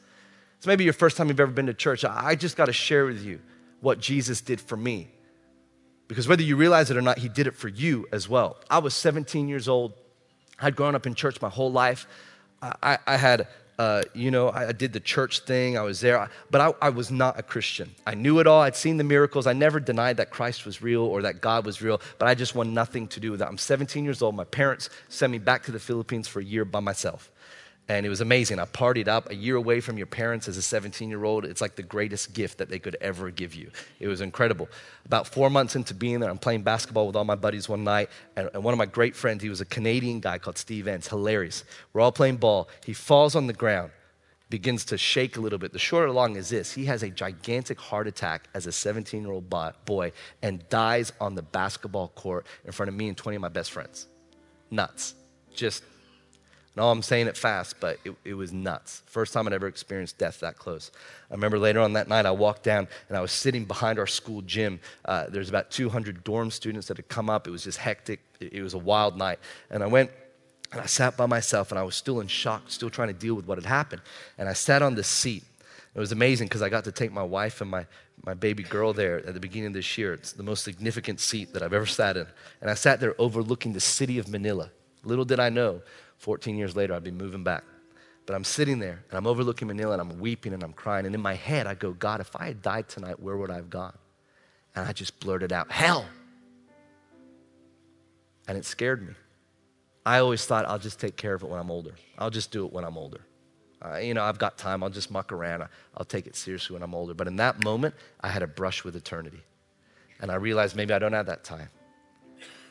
It's 0.59 0.67
maybe 0.67 0.85
your 0.85 0.93
first 0.93 1.17
time 1.17 1.29
you've 1.29 1.41
ever 1.41 1.51
been 1.51 1.67
to 1.67 1.75
church. 1.75 2.05
I 2.05 2.35
just 2.35 2.55
got 2.55 2.67
to 2.67 2.73
share 2.75 3.07
with 3.07 3.25
you 3.25 3.41
what 3.81 3.99
Jesus 3.99 4.43
did 4.43 4.61
for 4.61 4.77
me. 4.77 5.09
Because 6.09 6.27
whether 6.27 6.43
you 6.43 6.57
realize 6.57 6.91
it 6.91 6.97
or 6.97 7.03
not, 7.03 7.19
he 7.19 7.29
did 7.29 7.47
it 7.47 7.55
for 7.55 7.69
you 7.69 8.09
as 8.11 8.29
well. 8.29 8.57
I 8.71 8.79
was 8.79 8.95
17 8.95 9.47
years 9.49 9.69
old. 9.69 9.93
I'd 10.59 10.75
grown 10.75 10.95
up 10.95 11.07
in 11.07 11.15
church 11.15 11.41
my 11.41 11.51
whole 11.51 11.71
life. 11.71 12.07
I, 12.61 12.99
I 13.07 13.17
had, 13.17 13.47
uh, 13.79 14.03
you 14.15 14.31
know, 14.31 14.51
I 14.51 14.73
did 14.73 14.93
the 14.93 15.01
church 15.01 15.41
thing. 15.41 15.79
I 15.79 15.83
was 15.83 16.01
there, 16.01 16.29
but 16.51 16.61
I, 16.61 16.73
I 16.87 16.89
was 16.89 17.11
not 17.11 17.39
a 17.39 17.43
Christian. 17.43 17.95
I 18.07 18.15
knew 18.15 18.41
it 18.41 18.47
all. 18.47 18.63
I'd 18.63 18.75
seen 18.75 18.97
the 18.97 19.05
miracles. 19.05 19.47
I 19.47 19.53
never 19.53 19.79
denied 19.79 20.17
that 20.17 20.31
Christ 20.31 20.67
was 20.67 20.83
real 20.83 21.03
or 21.03 21.23
that 21.23 21.41
God 21.41 21.65
was 21.65 21.81
real, 21.83 22.01
but 22.19 22.27
I 22.27 22.35
just 22.35 22.55
want 22.55 22.71
nothing 22.71 23.07
to 23.09 23.21
do 23.21 23.31
with 23.31 23.41
that. 23.41 23.49
I'm 23.49 23.59
17 23.59 24.03
years 24.03 24.23
old. 24.23 24.35
My 24.35 24.45
parents 24.45 24.91
sent 25.09 25.31
me 25.31 25.39
back 25.39 25.63
to 25.65 25.73
the 25.73 25.79
Philippines 25.79 26.27
for 26.27 26.41
a 26.41 26.45
year 26.45 26.65
by 26.65 26.81
myself 26.81 27.31
and 27.89 28.05
it 28.05 28.09
was 28.11 28.21
amazing. 28.21 28.59
I 28.59 28.67
partied 28.67 29.09
up 29.09 29.31
a 29.31 29.35
year 29.35 29.57
away 29.57 29.81
from 29.81 29.97
your 29.97 30.07
parents 30.07 30.47
as 30.47 30.59
a 30.59 30.63
17 30.63 31.09
year 31.09 31.25
old. 31.25 31.45
It's 31.45 31.61
like 31.61 31.75
the 31.75 31.83
greatest 31.83 32.35
gift 32.35 32.59
that 32.59 32.69
they 32.69 32.79
could 32.79 32.97
ever 33.01 33.31
give 33.31 33.55
you. 33.55 33.71
It 33.99 34.09
was 34.09 34.21
incredible. 34.21 34.69
About 35.07 35.27
four 35.27 35.49
months 35.49 35.75
into 35.75 35.95
being 35.95 36.21
there, 36.21 36.29
I'm 36.29 36.39
playing 36.39 36.63
basketball 36.63 37.07
with 37.07 37.17
all 37.17 37.25
my 37.25 37.35
buddies 37.35 37.69
one 37.69 37.85
night, 37.85 38.11
and, 38.37 38.51
and 38.53 38.63
one 38.63 38.75
of 38.75 38.79
my 38.79 38.87
great 38.87 39.17
friends, 39.17 39.43
he 39.43 39.49
was 39.49 39.63
a 39.63 39.65
Canadian 39.65 40.21
guy 40.21 40.39
called 40.39 40.59
Steve 40.59 40.87
Enns, 40.87 41.09
hilarious. 41.09 41.65
We're 41.93 42.03
all 42.03 42.13
playing 42.13 42.37
ball. 42.37 42.69
He 42.85 42.93
falls 42.93 43.35
on 43.35 43.47
the 43.47 43.55
ground, 43.55 43.91
begins 44.51 44.85
to 44.87 44.99
shake 44.99 45.39
a 45.39 45.41
little 45.41 45.59
bit. 45.59 45.73
The 45.73 45.79
short 45.79 46.05
or 46.05 46.11
long 46.11 46.37
is 46.37 46.51
this 46.51 46.73
he 46.73 46.85
has 46.85 47.03
a 47.03 47.09
gigantic 47.09 47.81
heart 47.81 48.07
attack 48.07 48.49
as 48.53 48.67
a 48.67 48.73
17 48.73 49.23
year 49.23 49.33
old 49.33 49.49
boy 49.87 50.13
and 50.43 50.69
dies 50.69 51.13
on 51.23 51.35
the 51.35 51.43
basketball 51.43 52.09
court 52.09 52.47
in 52.67 52.73
front 52.73 52.89
of 52.89 52.95
me 52.95 53.09
and 53.09 53.17
20 53.17 53.37
of 53.37 53.43
my 53.43 53.49
best 53.49 53.71
friends. 53.71 54.09
Nuts. 54.71 55.15
Just 55.55 55.83
no, 56.79 56.91
I'm 56.91 57.03
saying 57.03 57.27
it 57.27 57.37
fast, 57.37 57.81
but 57.81 57.99
it, 58.05 58.15
it, 58.25 58.35
was 58.35 58.53
nuts. 58.53 59.03
First 59.07 59.33
time 59.33 59.49
I'd 59.49 59.53
ever 59.53 59.67
experienced 59.67 60.17
death 60.17 60.39
that 60.41 60.59
close. 60.59 60.93
I 61.29 61.35
remember 61.35 61.59
later 61.59 61.81
on 61.81 61.95
that 61.95 62.07
night, 62.07 62.25
I 62.25 62.31
walked 62.31 62.63
down 62.63 62.87
and 63.09 63.19
I 63.19 63.21
was 63.21 63.33
sitting 63.33 63.65
behind 63.65 63.99
our 63.99 64.07
school 64.07 64.43
gym. 64.43 64.79
Uh, 65.05 65.27
there's 65.29 65.49
about 65.49 65.73
200 65.73 66.23
dorm 66.23 66.53
students 66.53 66.87
that 66.87 66.97
had 66.97 67.09
come 67.09 67.29
up. 67.29 67.49
It 67.49 67.51
was 67.51 67.65
just 67.65 67.79
hectic. 67.79 68.21
It, 68.39 68.53
it 68.53 68.63
was 68.63 68.75
a 68.75 68.79
wild 68.79 69.17
night. 69.17 69.41
And 69.71 69.83
I 69.83 69.89
went 69.89 70.13
and 70.71 70.81
I 70.81 70.87
sat 70.87 71.17
by 71.17 71.27
myself 71.27 71.73
and 71.73 71.81
I 71.81 71.83
was 71.83 71.97
still 71.97 72.21
in 72.21 72.29
shock, 72.29 72.63
still 72.69 72.91
trying 72.91 73.09
to 73.09 73.15
deal 73.15 73.35
with 73.35 73.49
what 73.49 73.59
had 73.59 73.67
happened. 73.67 74.03
And 74.39 74.49
I 74.49 74.53
sat 74.53 74.81
on 74.81 74.95
this 74.95 75.09
seat. 75.09 75.43
It 75.97 75.99
was 75.99 76.13
amazing 76.13 76.47
because 76.47 76.63
I 76.63 76.69
got 76.69 76.85
to 76.85 76.93
take 76.93 77.11
my 77.11 77.25
wife 77.25 77.61
and 77.61 77.69
my, 77.69 77.87
my 78.25 78.35
baby 78.35 78.63
girl 78.63 78.93
there 78.93 79.17
at 79.27 79.35
the 79.35 79.41
beginning 79.41 79.69
of 79.69 79.73
this 79.73 79.99
year. 79.99 80.13
It's 80.13 80.31
the 80.31 80.45
most 80.45 80.63
significant 80.63 81.19
seat 81.19 81.55
that 81.55 81.63
I've 81.65 81.73
ever 81.73 81.87
sat 81.87 82.17
in. 82.17 82.29
And 82.61 82.71
I 82.71 82.75
sat 82.75 83.01
there 83.01 83.17
overlooking 83.19 83.73
the 83.73 83.81
city 83.81 84.21
of 84.21 84.29
Manila. 84.29 84.71
Little 85.03 85.25
did 85.25 85.41
I 85.41 85.49
know 85.49 85.83
14 86.19 86.57
years 86.57 86.77
later, 86.77 86.95
I'd 86.95 87.05
be 87.05 87.11
moving 87.11 87.45
back. 87.45 87.65
But 88.27 88.35
I'm 88.35 88.45
sitting 88.45 88.79
there 88.79 89.03
and 89.09 89.17
I'm 89.17 89.27
overlooking 89.27 89.69
Manila 89.69 89.93
and 89.93 90.03
I'm 90.03 90.19
weeping 90.19 90.53
and 90.53 90.63
I'm 90.63 90.75
crying. 90.75 91.07
And 91.07 91.15
in 91.15 91.21
my 91.21 91.35
head, 91.35 91.67
I 91.67 91.75
go, 91.75 91.93
God, 91.93 92.21
if 92.21 92.37
I 92.37 92.47
had 92.47 92.61
died 92.61 92.89
tonight, 92.89 93.21
where 93.21 93.37
would 93.37 93.51
I 93.51 93.55
have 93.55 93.71
gone? 93.71 93.97
And 94.77 94.87
I 94.87 94.93
just 94.93 95.19
blurted 95.19 95.53
out, 95.53 95.71
hell. 95.71 96.05
And 98.47 98.59
it 98.59 98.67
scared 98.67 99.07
me. 99.07 99.15
I 100.05 100.19
always 100.19 100.45
thought 100.45 100.67
I'll 100.67 100.79
just 100.79 101.01
take 101.01 101.17
care 101.17 101.35
of 101.35 101.43
it 101.43 101.49
when 101.49 101.59
I'm 101.59 101.71
older. 101.71 101.95
I'll 102.19 102.31
just 102.31 102.51
do 102.51 102.67
it 102.67 102.73
when 102.73 102.85
I'm 102.85 102.99
older. 102.99 103.21
Uh, 103.81 103.97
you 103.97 104.13
know, 104.13 104.25
I've 104.25 104.39
got 104.39 104.59
time. 104.59 104.83
I'll 104.83 104.91
just 104.91 105.11
muck 105.11 105.33
around. 105.33 105.67
I'll 105.97 106.05
take 106.05 106.27
it 106.27 106.35
seriously 106.35 106.75
when 106.75 106.83
I'm 106.83 106.95
older. 106.95 107.15
But 107.15 107.29
in 107.29 107.37
that 107.37 107.65
moment, 107.65 107.95
I 108.21 108.29
had 108.29 108.43
a 108.43 108.47
brush 108.47 108.85
with 108.85 108.97
eternity. 108.97 109.41
And 110.21 110.31
I 110.31 110.35
realized 110.35 110.75
maybe 110.77 110.93
I 110.93 110.99
don't 110.99 111.13
have 111.13 111.27
that 111.27 111.45
time. 111.45 111.69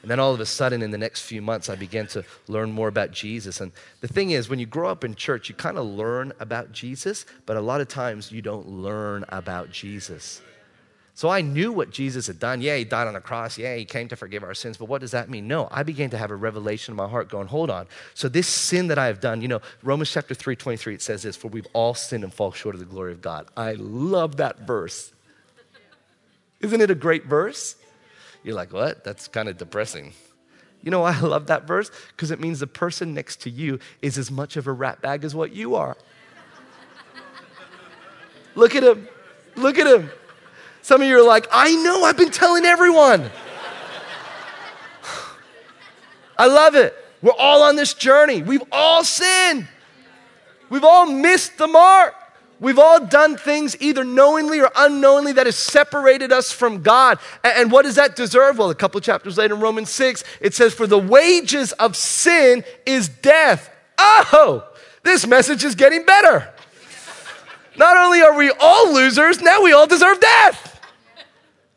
And 0.02 0.12
then 0.12 0.20
all 0.20 0.34
of 0.34 0.40
a 0.40 0.46
sudden, 0.46 0.82
in 0.82 0.92
the 0.92 0.98
next 0.98 1.22
few 1.22 1.42
months, 1.42 1.70
I 1.70 1.76
began 1.76 2.08
to 2.08 2.24
learn 2.48 2.72
more 2.72 2.88
about 2.88 3.12
Jesus. 3.12 3.60
And 3.62 3.72
the 4.02 4.08
thing 4.08 4.32
is, 4.32 4.48
when 4.48 4.60
you 4.60 4.66
grow 4.66 4.90
up 4.90 5.04
in 5.04 5.16
church, 5.16 5.50
you 5.50 5.56
kind 5.56 5.78
of 5.78 5.86
learn 5.86 6.34
about 6.40 6.72
Jesus, 6.72 7.26
but 7.46 7.58
a 7.58 7.62
lot 7.62 7.82
of 7.82 7.88
times 7.88 8.32
you 8.32 8.42
don't 8.42 8.68
learn 8.68 9.26
about 9.30 9.72
Jesus. 9.72 10.42
So 11.18 11.30
I 11.30 11.42
knew 11.42 11.72
what 11.72 11.90
Jesus 11.90 12.28
had 12.28 12.40
done. 12.40 12.62
Yeah, 12.62 12.78
he 12.78 12.84
died 12.84 13.08
on 13.08 13.16
the 13.16 13.20
cross. 13.20 13.58
Yeah, 13.58 13.76
he 13.76 13.86
came 13.86 14.08
to 14.10 14.16
forgive 14.16 14.44
our 14.44 14.54
sins. 14.54 14.78
But 14.78 14.86
what 14.86 15.02
does 15.02 15.10
that 15.12 15.32
mean? 15.32 15.48
No, 15.48 15.68
I 15.72 15.82
began 15.82 16.12
to 16.12 16.18
have 16.18 16.30
a 16.30 16.36
revelation 16.36 16.92
in 16.92 16.96
my 16.96 17.08
heart 17.08 17.28
going, 17.28 17.48
hold 17.48 17.72
on. 17.72 17.88
So 18.14 18.30
this 18.30 18.48
sin 18.48 18.86
that 18.90 19.00
I 19.00 19.08
have 19.08 19.20
done, 19.20 19.42
you 19.42 19.48
know, 19.48 19.62
Romans 19.82 20.12
chapter 20.12 20.36
3, 20.36 20.56
23, 20.56 20.94
it 20.94 21.02
says 21.02 21.24
this, 21.24 21.36
for 21.36 21.48
we've 21.48 21.66
all 21.74 21.96
sinned 21.96 22.24
and 22.24 22.32
fall 22.32 22.52
short 22.52 22.76
of 22.76 22.80
the 22.80 22.86
glory 22.86 23.14
of 23.14 23.22
God. 23.24 23.48
I 23.58 23.74
love 23.74 24.38
that 24.38 24.60
verse. 24.60 25.12
Isn't 26.60 26.82
it 26.82 26.92
a 26.92 26.96
great 26.96 27.26
verse? 27.26 27.76
You're 28.48 28.56
like, 28.56 28.72
what? 28.72 29.04
That's 29.04 29.28
kind 29.28 29.50
of 29.50 29.58
depressing. 29.58 30.14
You 30.82 30.90
know 30.90 31.02
why 31.02 31.18
I 31.18 31.20
love 31.20 31.48
that 31.48 31.68
verse? 31.68 31.92
Because 32.16 32.32
it 32.32 32.40
means 32.40 32.62
the 32.62 32.68
person 32.68 33.14
next 33.14 33.42
to 33.42 33.50
you 33.50 33.78
is 34.02 34.18
as 34.18 34.32
much 34.32 34.56
of 34.56 34.68
a 34.68 34.72
rat 34.72 35.02
bag 35.02 35.26
as 35.26 35.36
what 35.36 35.52
you 35.52 35.76
are. 35.76 35.98
Look 38.56 38.74
at 38.74 38.86
him. 38.86 39.10
Look 39.58 39.78
at 39.78 39.86
him. 39.86 40.10
Some 40.82 41.02
of 41.02 41.08
you 41.10 41.20
are 41.20 41.28
like, 41.28 41.46
I 41.52 41.76
know, 41.76 42.06
I've 42.06 42.16
been 42.16 42.32
telling 42.32 42.64
everyone. 42.64 43.30
I 46.38 46.48
love 46.48 46.76
it. 46.76 46.96
We're 47.22 47.34
all 47.38 47.64
on 47.64 47.76
this 47.76 47.94
journey. 47.94 48.44
We've 48.44 48.64
all 48.72 49.04
sinned. 49.04 49.68
We've 50.70 50.86
all 50.86 51.06
missed 51.06 51.58
the 51.58 51.68
mark. 51.68 52.16
We've 52.60 52.80
all 52.80 53.06
done 53.06 53.38
things 53.38 53.80
either 53.80 54.04
knowingly 54.04 54.60
or 54.62 54.72
unknowingly 54.76 55.34
that 55.34 55.46
has 55.46 55.56
separated 55.56 56.32
us 56.32 56.52
from 56.52 56.82
God. 56.82 57.20
And 57.44 57.72
what 57.72 57.84
does 57.84 57.96
that 57.96 58.16
deserve? 58.16 58.58
Well, 58.58 58.70
a 58.70 58.76
couple 58.76 59.00
chapters 59.00 59.38
later 59.38 59.54
in 59.54 59.62
Romans 59.62 59.90
6, 59.92 60.24
it 60.42 60.56
says, 60.56 60.74
For 60.74 60.88
the 60.88 60.98
wages 60.98 61.72
of 61.74 61.96
sin 61.96 62.64
is 62.86 63.10
death. 63.10 63.70
Oh, 64.00 64.68
this 65.04 65.28
message 65.28 65.64
is 65.64 65.76
getting 65.76 66.04
better. 66.06 66.52
Not 67.78 67.96
only 67.96 68.22
are 68.22 68.36
we 68.36 68.52
all 68.60 68.94
losers, 68.94 69.40
now 69.40 69.62
we 69.62 69.72
all 69.72 69.86
deserve 69.86 70.20
death. 70.20 70.82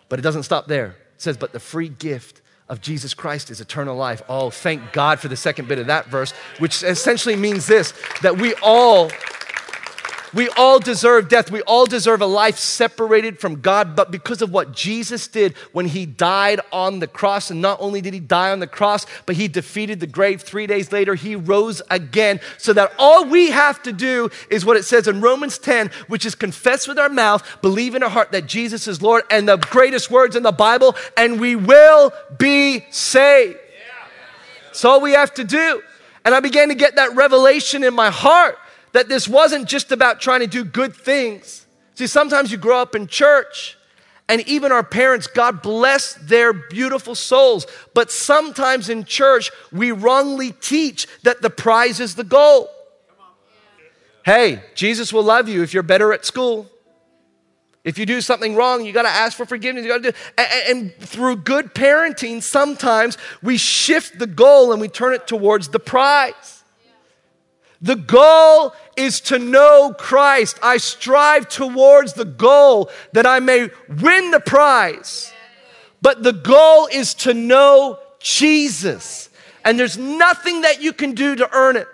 But 0.09 0.19
it 0.19 0.23
doesn't 0.23 0.45
stop 0.45 0.66
there. 0.66 0.97
It 1.14 1.23
says, 1.23 1.37
But 1.37 1.53
the 1.53 1.61
free 1.61 1.90
gift 1.90 2.40
of 2.71 2.81
Jesus 2.81 3.12
Christ 3.12 3.51
is 3.51 3.61
eternal 3.61 3.97
life. 3.97 4.23
Oh, 4.29 4.49
thank 4.49 4.93
God 4.93 5.21
for 5.21 5.29
the 5.29 5.37
second 5.37 5.69
bit 5.69 5.79
of 5.79 5.88
that 5.88 6.07
verse, 6.07 6.33
which 6.59 6.83
essentially 6.83 7.37
means 7.37 7.66
this 7.66 7.93
that 8.23 8.38
we 8.38 8.55
all 8.62 9.11
we 10.33 10.49
all 10.51 10.79
deserve 10.79 11.29
death. 11.29 11.51
We 11.51 11.62
all 11.62 11.87
deserve 11.87 12.21
a 12.21 12.27
life 12.27 12.59
separated 12.59 13.38
from 13.38 13.61
God. 13.61 13.97
But 13.97 14.11
because 14.11 14.43
of 14.43 14.53
what 14.53 14.73
Jesus 14.73 15.27
did 15.29 15.57
when 15.73 15.87
he 15.87 16.07
died 16.07 16.61
on 16.73 17.01
the 17.01 17.07
cross, 17.07 17.51
and 17.51 17.61
not 17.61 17.81
only 17.81 18.01
did 18.01 18.14
he 18.14 18.21
die 18.21 18.53
on 18.53 18.61
the 18.61 18.66
cross, 18.66 19.07
but 19.27 19.37
he 19.37 19.49
defeated 19.49 20.01
the 20.01 20.07
grave 20.07 20.43
three 20.43 20.66
days 20.66 20.93
later, 20.93 21.14
he 21.14 21.37
rose 21.37 21.83
again. 21.90 22.40
So 22.59 22.73
that 22.75 22.93
all 22.99 23.25
we 23.25 23.51
have 23.51 23.83
to 23.83 23.93
do 23.93 24.31
is 24.51 24.64
what 24.64 24.77
it 24.77 24.85
says 24.85 25.09
in 25.09 25.21
Romans 25.21 25.59
10, 25.59 25.90
which 26.09 26.25
is 26.25 26.35
confess 26.35 26.87
with 26.87 26.99
our 26.99 27.09
mouth, 27.09 27.43
believe 27.62 27.95
in 27.95 28.03
our 28.03 28.11
heart 28.11 28.33
that 28.33 28.47
Jesus 28.47 28.87
is 28.87 29.03
Lord, 29.03 29.25
and 29.31 29.49
the 29.49 29.57
greatest 29.57 30.11
words 30.11 30.37
in 30.37 30.43
the 30.43 30.53
Bible, 30.53 30.97
and 31.16 31.40
we 31.40 31.57
will 31.57 32.12
be 32.38 32.87
saved. 32.90 33.59
That's 34.66 34.85
all 34.85 35.01
we 35.01 35.12
have 35.12 35.35
to 35.35 35.45
do. 35.45 35.83
And 36.25 36.35
I 36.35 36.40
began 36.40 36.69
to 36.69 36.75
get 36.75 36.97
that 36.97 37.16
revelation 37.16 37.83
in 37.83 37.95
my 37.95 38.11
heart 38.11 38.57
that 38.92 39.09
this 39.09 39.29
wasn't 39.29 39.68
just 39.68 39.92
about 39.92 40.20
trying 40.20 40.40
to 40.40 40.46
do 40.46 40.64
good 40.64 40.94
things. 40.94 41.66
See, 41.94 42.07
sometimes 42.07 42.50
you 42.50 42.59
grow 42.59 42.81
up 42.81 42.94
in 42.94 43.07
church, 43.07 43.76
and 44.29 44.40
even 44.46 44.72
our 44.72 44.85
parents, 44.85 45.26
God 45.26 45.61
bless 45.61 46.14
their 46.14 46.53
beautiful 46.53 47.14
souls. 47.14 47.66
But 47.94 48.11
sometimes 48.11 48.88
in 48.88 49.05
church, 49.05 49.50
we 49.72 49.92
wrongly 49.92 50.53
teach 50.53 51.07
that 51.24 51.42
the 51.42 51.50
prize 51.50 52.00
is 52.00 52.14
the 52.14 52.24
goal. 52.24 52.70
Hey, 54.24 54.62
Jesus 54.74 55.12
will 55.12 55.24
love 55.24 55.48
you 55.48 55.62
if 55.62 55.74
you're 55.74 55.83
better 55.83 56.12
at 56.12 56.24
school. 56.24 56.70
If 57.83 57.98
you 57.98 58.05
do 58.05 58.20
something 58.20 58.55
wrong, 58.55 58.85
you 58.85 58.92
got 58.92 59.03
to 59.03 59.09
ask 59.09 59.37
for 59.37 59.46
forgiveness. 59.46 59.85
You 59.85 59.90
got 59.90 60.03
to 60.03 60.12
do, 60.12 60.18
and, 60.37 60.48
and 60.68 60.94
through 60.94 61.37
good 61.37 61.74
parenting, 61.74 62.42
sometimes 62.42 63.16
we 63.42 63.57
shift 63.57 64.18
the 64.18 64.26
goal 64.26 64.72
and 64.72 64.81
we 64.81 64.88
turn 64.88 65.14
it 65.14 65.26
towards 65.26 65.68
the 65.68 65.81
prize. 65.81 66.60
The 67.81 67.97
goal 67.97 68.75
is 68.97 69.21
to 69.23 69.38
know 69.38 69.95
Christ. 69.97 70.59
I 70.62 70.77
strive 70.77 71.49
towards 71.49 72.12
the 72.12 72.25
goal 72.27 72.90
that 73.12 73.27
I 73.27 73.40
may 73.40 73.71
win 73.88 74.31
the 74.31 74.40
prize 74.40 75.33
but 76.03 76.23
the 76.23 76.33
goal 76.33 76.87
is 76.87 77.14
to 77.14 77.35
know 77.35 77.99
Jesus. 78.19 79.29
And 79.64 79.79
there's 79.79 79.99
nothing 79.99 80.62
that 80.62 80.83
you 80.83 80.93
can 80.93 81.12
do 81.12 81.37
to 81.37 81.49
earn 81.53 81.77
it. 81.77 81.88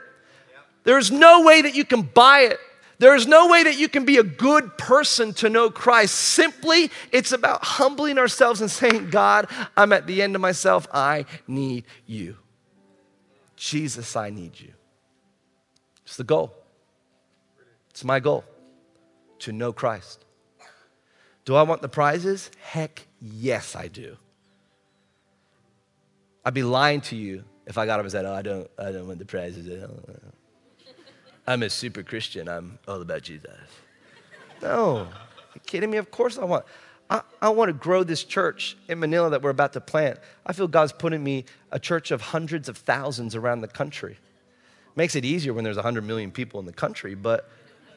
There's 0.84 1.10
no 1.10 1.42
way 1.42 1.62
that 1.62 1.74
you 1.74 1.84
can 1.84 2.02
buy 2.02 2.42
it. 2.42 2.58
There 2.98 3.14
is 3.14 3.26
no 3.26 3.48
way 3.48 3.64
that 3.64 3.76
you 3.78 3.88
can 3.88 4.04
be 4.04 4.16
a 4.16 4.22
good 4.22 4.78
person 4.78 5.34
to 5.34 5.50
know 5.50 5.68
Christ. 5.68 6.14
Simply, 6.14 6.90
it's 7.12 7.32
about 7.32 7.62
humbling 7.62 8.16
ourselves 8.16 8.60
and 8.60 8.70
saying, 8.70 9.10
God, 9.10 9.48
I'm 9.76 9.92
at 9.92 10.06
the 10.06 10.22
end 10.22 10.34
of 10.34 10.40
myself. 10.40 10.86
I 10.94 11.26
need 11.46 11.84
you. 12.06 12.36
Jesus, 13.56 14.16
I 14.16 14.30
need 14.30 14.58
you. 14.58 14.72
It's 16.16 16.18
the 16.18 16.24
goal. 16.24 16.50
It's 17.90 18.02
my 18.02 18.20
goal 18.20 18.42
to 19.40 19.52
know 19.52 19.70
Christ. 19.70 20.24
Do 21.44 21.54
I 21.54 21.60
want 21.60 21.82
the 21.82 21.90
prizes? 21.90 22.50
Heck 22.58 23.06
yes, 23.20 23.76
I 23.76 23.88
do. 23.88 24.16
I'd 26.42 26.54
be 26.54 26.62
lying 26.62 27.02
to 27.02 27.16
you 27.16 27.44
if 27.66 27.76
I 27.76 27.84
got 27.84 28.00
up 28.00 28.06
and 28.06 28.10
said, 28.10 28.24
Oh, 28.24 28.32
I 28.32 28.40
don't, 28.40 28.66
I 28.78 28.92
don't 28.92 29.06
want 29.06 29.18
the 29.18 29.26
prizes. 29.26 29.68
I'm 31.46 31.62
a 31.62 31.68
super 31.68 32.02
Christian. 32.02 32.48
I'm 32.48 32.78
all 32.88 33.02
about 33.02 33.20
Jesus. 33.20 33.50
No, 34.62 35.08
you 35.54 35.60
kidding 35.66 35.90
me? 35.90 35.98
Of 35.98 36.10
course 36.10 36.38
I 36.38 36.46
want. 36.46 36.64
I, 37.10 37.20
I 37.42 37.50
want 37.50 37.68
to 37.68 37.74
grow 37.74 38.04
this 38.04 38.24
church 38.24 38.74
in 38.88 39.00
Manila 39.00 39.28
that 39.28 39.42
we're 39.42 39.50
about 39.50 39.74
to 39.74 39.82
plant. 39.82 40.18
I 40.46 40.54
feel 40.54 40.66
God's 40.66 40.92
putting 40.92 41.22
me 41.22 41.44
a 41.70 41.78
church 41.78 42.10
of 42.10 42.22
hundreds 42.22 42.70
of 42.70 42.78
thousands 42.78 43.36
around 43.36 43.60
the 43.60 43.68
country. 43.68 44.16
Makes 44.96 45.14
it 45.14 45.24
easier 45.24 45.52
when 45.52 45.62
there's 45.62 45.76
100 45.76 46.02
million 46.02 46.30
people 46.32 46.58
in 46.58 46.66
the 46.66 46.72
country, 46.72 47.14
but 47.14 47.48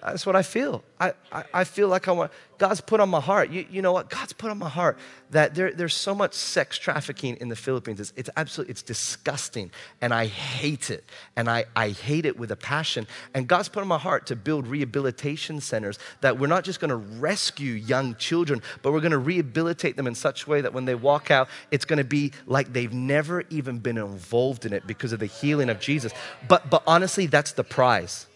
that's 0.01 0.25
what 0.25 0.35
I 0.35 0.43
feel. 0.43 0.83
I, 0.99 1.13
I, 1.31 1.43
I, 1.53 1.63
feel 1.65 1.89
like 1.89 2.07
I 2.07 2.11
want, 2.11 2.31
God's 2.57 2.79
put 2.79 2.99
on 2.99 3.09
my 3.09 3.19
heart. 3.19 3.49
You, 3.49 3.65
you 3.69 3.81
know 3.81 3.91
what? 3.91 4.09
God's 4.09 4.31
put 4.31 4.49
on 4.49 4.57
my 4.57 4.69
heart 4.69 4.97
that 5.31 5.55
there, 5.55 5.71
there's 5.71 5.93
so 5.93 6.15
much 6.15 6.33
sex 6.33 6.77
trafficking 6.77 7.35
in 7.41 7.49
the 7.49 7.55
Philippines. 7.55 7.99
It's, 7.99 8.13
it's 8.15 8.29
absolutely, 8.37 8.71
it's 8.71 8.81
disgusting. 8.81 9.71
And 9.99 10.13
I 10.13 10.27
hate 10.27 10.89
it. 10.89 11.03
And 11.35 11.49
I, 11.49 11.65
I 11.75 11.89
hate 11.89 12.25
it 12.25 12.39
with 12.39 12.51
a 12.51 12.55
passion. 12.55 13.07
And 13.33 13.47
God's 13.47 13.67
put 13.67 13.81
on 13.81 13.87
my 13.89 13.97
heart 13.97 14.27
to 14.27 14.37
build 14.37 14.67
rehabilitation 14.67 15.59
centers 15.59 15.99
that 16.21 16.39
we're 16.39 16.47
not 16.47 16.63
just 16.63 16.79
going 16.79 16.89
to 16.89 16.95
rescue 16.95 17.73
young 17.73 18.15
children, 18.15 18.61
but 18.81 18.93
we're 18.93 19.01
going 19.01 19.11
to 19.11 19.17
rehabilitate 19.17 19.97
them 19.97 20.07
in 20.07 20.15
such 20.15 20.47
a 20.47 20.49
way 20.49 20.61
that 20.61 20.73
when 20.73 20.85
they 20.85 20.95
walk 20.95 21.29
out, 21.29 21.49
it's 21.71 21.85
going 21.85 21.97
to 21.97 22.05
be 22.05 22.31
like 22.45 22.71
they've 22.71 22.93
never 22.93 23.43
even 23.49 23.79
been 23.79 23.97
involved 23.97 24.65
in 24.65 24.71
it 24.71 24.87
because 24.87 25.11
of 25.11 25.19
the 25.19 25.25
healing 25.25 25.69
of 25.69 25.79
Jesus. 25.81 26.13
But, 26.47 26.69
but 26.69 26.83
honestly, 26.87 27.25
that's 27.25 27.51
the 27.51 27.65
prize 27.65 28.27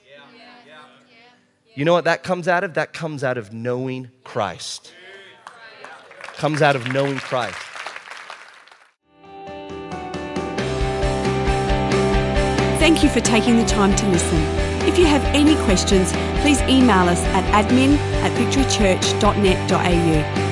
you 1.75 1.85
know 1.85 1.93
what 1.93 2.05
that 2.05 2.23
comes 2.23 2.47
out 2.47 2.63
of? 2.63 2.73
That 2.75 2.93
comes 2.93 3.23
out 3.23 3.37
of 3.37 3.53
knowing 3.53 4.09
Christ. 4.23 4.93
Comes 6.35 6.61
out 6.61 6.75
of 6.75 6.91
knowing 6.91 7.17
Christ. 7.17 7.57
Thank 12.79 13.03
you 13.03 13.09
for 13.09 13.21
taking 13.21 13.57
the 13.57 13.65
time 13.65 13.95
to 13.95 14.05
listen. 14.07 14.39
If 14.87 14.99
you 14.99 15.05
have 15.05 15.23
any 15.35 15.55
questions, 15.63 16.11
please 16.41 16.59
email 16.63 17.07
us 17.07 17.21
at 17.27 17.65
admin 17.65 17.97
at 18.21 18.31
victorychurch.net.au 18.37 20.42